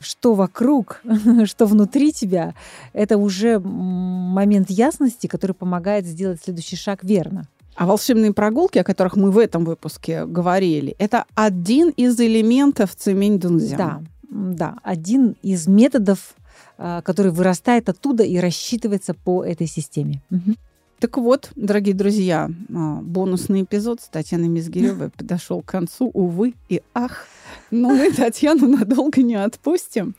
что 0.00 0.34
вокруг, 0.34 1.02
что 1.44 1.66
внутри 1.66 2.12
тебя, 2.12 2.54
это 2.92 3.18
уже 3.18 3.60
момент 3.60 4.70
ясности, 4.70 5.28
который 5.28 5.52
помогает 5.52 6.04
сделать 6.04 6.40
следующий 6.42 6.76
шаг 6.76 7.04
верно. 7.04 7.46
А 7.74 7.86
волшебные 7.86 8.34
прогулки, 8.34 8.78
о 8.78 8.84
которых 8.84 9.16
мы 9.16 9.30
в 9.30 9.38
этом 9.38 9.64
выпуске 9.64 10.26
говорили, 10.26 10.94
это 10.98 11.24
один 11.34 11.88
из 11.90 12.20
элементов 12.20 12.94
цемень 12.94 13.38
дунзян. 13.38 13.78
Да, 13.78 14.02
да, 14.32 14.76
один 14.82 15.36
из 15.42 15.66
методов, 15.66 16.34
а, 16.78 17.02
который 17.02 17.32
вырастает 17.32 17.88
оттуда 17.88 18.24
и 18.24 18.38
рассчитывается 18.38 19.14
по 19.14 19.44
этой 19.44 19.66
системе. 19.66 20.22
Угу. 20.30 20.54
Так 20.98 21.18
вот, 21.18 21.50
дорогие 21.56 21.94
друзья, 21.94 22.48
а, 22.72 23.00
бонусный 23.02 23.62
эпизод 23.62 24.00
с 24.00 24.08
Татьяной 24.08 24.48
Мизгиревой 24.48 25.10
подошел 25.16 25.60
к 25.60 25.66
концу, 25.66 26.10
увы 26.14 26.54
и 26.68 26.80
ах. 26.94 27.26
Но 27.70 27.90
мы 27.90 28.12
Татьяну 28.16 28.68
надолго 28.68 29.20
не 29.22 29.34
отпустим. 29.34 30.14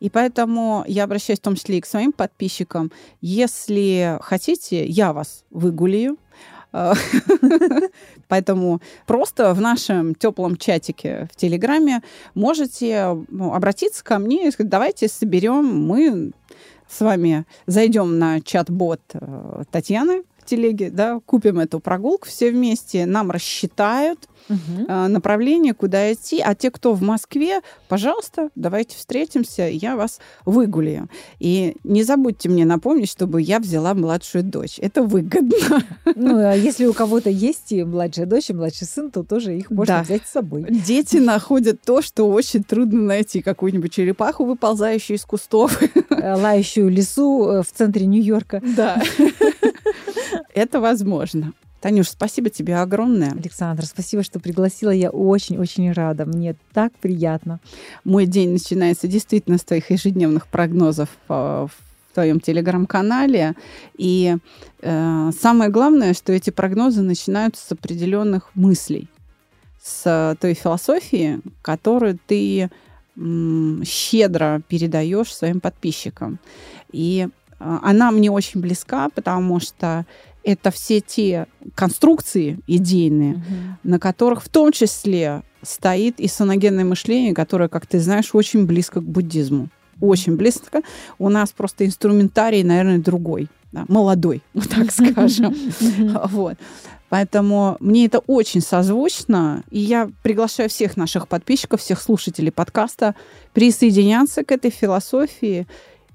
И 0.00 0.08
поэтому 0.08 0.84
я 0.86 1.04
обращаюсь 1.04 1.40
в 1.40 1.42
том 1.42 1.56
числе 1.56 1.78
и 1.78 1.80
к 1.80 1.86
своим 1.86 2.12
подписчикам. 2.12 2.92
Если 3.20 4.18
хотите, 4.20 4.86
я 4.86 5.12
вас 5.12 5.44
выгуляю. 5.50 6.16
Поэтому 8.28 8.80
просто 9.06 9.54
в 9.54 9.60
нашем 9.60 10.14
теплом 10.14 10.56
чатике 10.56 11.28
в 11.32 11.36
Телеграме 11.36 12.02
можете 12.34 13.16
ну, 13.28 13.54
обратиться 13.54 14.04
ко 14.04 14.18
мне 14.18 14.48
и 14.48 14.50
сказать, 14.50 14.70
давайте 14.70 15.08
соберем, 15.08 15.64
мы 15.64 16.32
с 16.88 17.00
вами 17.00 17.44
зайдем 17.66 18.18
на 18.18 18.40
чат-бот 18.40 19.00
э, 19.12 19.62
Татьяны, 19.70 20.22
телеге, 20.48 20.90
да, 20.90 21.20
купим 21.24 21.58
эту 21.58 21.80
прогулку 21.80 22.26
все 22.26 22.50
вместе, 22.50 23.06
нам 23.06 23.30
рассчитают, 23.30 24.28
угу. 24.48 24.86
направление, 24.88 25.74
куда 25.74 26.12
идти. 26.12 26.40
А 26.44 26.54
те, 26.54 26.70
кто 26.70 26.94
в 26.94 27.02
Москве, 27.02 27.60
пожалуйста, 27.88 28.50
давайте 28.54 28.96
встретимся, 28.96 29.64
я 29.64 29.96
вас 29.96 30.20
выгуляю. 30.44 31.08
И 31.38 31.76
не 31.84 32.02
забудьте 32.02 32.48
мне 32.48 32.64
напомнить, 32.64 33.10
чтобы 33.10 33.42
я 33.42 33.58
взяла 33.58 33.94
младшую 33.94 34.44
дочь. 34.44 34.78
Это 34.78 35.02
выгодно. 35.02 35.82
Ну, 36.14 36.38
а 36.38 36.54
если 36.54 36.86
у 36.86 36.92
кого-то 36.92 37.30
есть 37.30 37.72
и 37.72 37.84
младшая 37.84 38.26
дочь, 38.26 38.50
и 38.50 38.54
младший 38.54 38.86
сын, 38.86 39.10
то 39.10 39.22
тоже 39.22 39.56
их 39.56 39.70
можно 39.70 39.98
да. 39.98 40.02
взять 40.02 40.26
с 40.26 40.32
собой. 40.32 40.66
Дети 40.68 41.16
находят 41.18 41.80
то, 41.82 42.02
что 42.02 42.28
очень 42.28 42.64
трудно 42.64 43.02
найти. 43.02 43.42
Какую-нибудь 43.42 43.92
черепаху, 43.92 44.44
выползающую 44.44 45.16
из 45.16 45.24
кустов. 45.24 45.80
Э, 46.10 46.34
лающую 46.34 46.88
лесу 46.88 47.48
э, 47.48 47.62
в 47.62 47.72
центре 47.72 48.06
Нью-Йорка. 48.06 48.62
Да. 48.76 49.00
Это 50.58 50.80
возможно. 50.80 51.52
Танюш, 51.80 52.08
спасибо 52.08 52.50
тебе 52.50 52.76
огромное. 52.76 53.30
Александр, 53.30 53.86
спасибо, 53.86 54.24
что 54.24 54.40
пригласила. 54.40 54.90
Я 54.90 55.10
очень-очень 55.10 55.92
рада. 55.92 56.26
Мне 56.26 56.56
так 56.72 56.92
приятно. 56.94 57.60
Мой 58.02 58.26
день 58.26 58.50
начинается 58.50 59.06
действительно 59.06 59.58
с 59.58 59.64
твоих 59.64 59.90
ежедневных 59.90 60.48
прогнозов 60.48 61.08
а, 61.28 61.68
в 61.68 62.14
твоем 62.14 62.40
телеграм-канале. 62.40 63.54
И 63.96 64.36
э, 64.80 65.30
самое 65.40 65.70
главное, 65.70 66.14
что 66.14 66.32
эти 66.32 66.50
прогнозы 66.50 67.02
начинаются 67.02 67.64
с 67.64 67.70
определенных 67.70 68.50
мыслей, 68.56 69.06
с 69.80 70.36
той 70.40 70.54
философии, 70.54 71.38
которую 71.62 72.18
ты 72.26 72.70
м, 73.16 73.84
щедро 73.84 74.62
передаешь 74.66 75.32
своим 75.32 75.60
подписчикам. 75.60 76.40
И 76.90 77.28
э, 77.28 77.78
она 77.82 78.10
мне 78.10 78.32
очень 78.32 78.60
близка, 78.60 79.10
потому 79.10 79.60
что 79.60 80.04
это 80.48 80.70
все 80.70 81.00
те 81.00 81.46
конструкции 81.74 82.58
идейные, 82.66 83.34
угу. 83.34 83.44
на 83.84 83.98
которых 83.98 84.42
в 84.42 84.48
том 84.48 84.72
числе 84.72 85.42
стоит 85.62 86.20
и 86.20 86.26
саногенное 86.26 86.86
мышление, 86.86 87.34
которое, 87.34 87.68
как 87.68 87.86
ты 87.86 88.00
знаешь, 88.00 88.34
очень 88.34 88.64
близко 88.64 89.00
к 89.00 89.04
буддизму. 89.04 89.68
Очень 90.00 90.36
близко. 90.36 90.80
У 91.18 91.28
нас 91.28 91.50
просто 91.50 91.84
инструментарий, 91.84 92.62
наверное, 92.62 92.98
другой. 92.98 93.48
Да, 93.72 93.84
молодой, 93.88 94.42
вот 94.54 94.68
так 94.70 94.90
скажем. 94.90 95.54
Вот. 96.30 96.56
Поэтому 97.10 97.76
мне 97.80 98.06
это 98.06 98.20
очень 98.20 98.62
созвучно, 98.62 99.64
и 99.70 99.78
я 99.78 100.10
приглашаю 100.22 100.70
всех 100.70 100.96
наших 100.96 101.28
подписчиков, 101.28 101.80
всех 101.80 102.00
слушателей 102.00 102.52
подкаста 102.52 103.14
присоединяться 103.52 104.44
к 104.44 104.52
этой 104.52 104.70
философии 104.70 105.66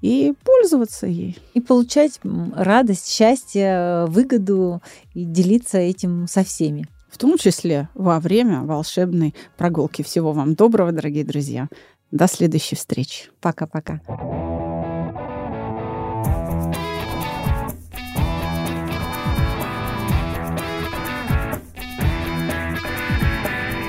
и 0.04 0.34
пользоваться 0.44 1.06
ей. 1.06 1.38
И 1.54 1.62
получать 1.62 2.20
радость, 2.54 3.08
счастье, 3.08 4.04
выгоду 4.08 4.82
и 5.14 5.24
делиться 5.24 5.78
этим 5.78 6.26
со 6.28 6.44
всеми. 6.44 6.86
В 7.10 7.16
том 7.16 7.38
числе 7.38 7.88
во 7.94 8.20
время 8.20 8.64
волшебной 8.64 9.34
прогулки. 9.56 10.02
Всего 10.02 10.32
вам 10.32 10.56
доброго, 10.56 10.92
дорогие 10.92 11.24
друзья. 11.24 11.68
До 12.10 12.26
следующей 12.26 12.76
встречи. 12.76 13.30
Пока-пока. 13.40 14.02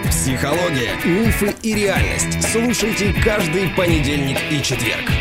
Психология, 0.09 0.95
мифы 1.03 1.53
и 1.61 1.75
реальность. 1.75 2.41
Слушайте 2.53 3.13
каждый 3.21 3.67
понедельник 3.75 4.37
и 4.49 4.63
четверг. 4.63 5.11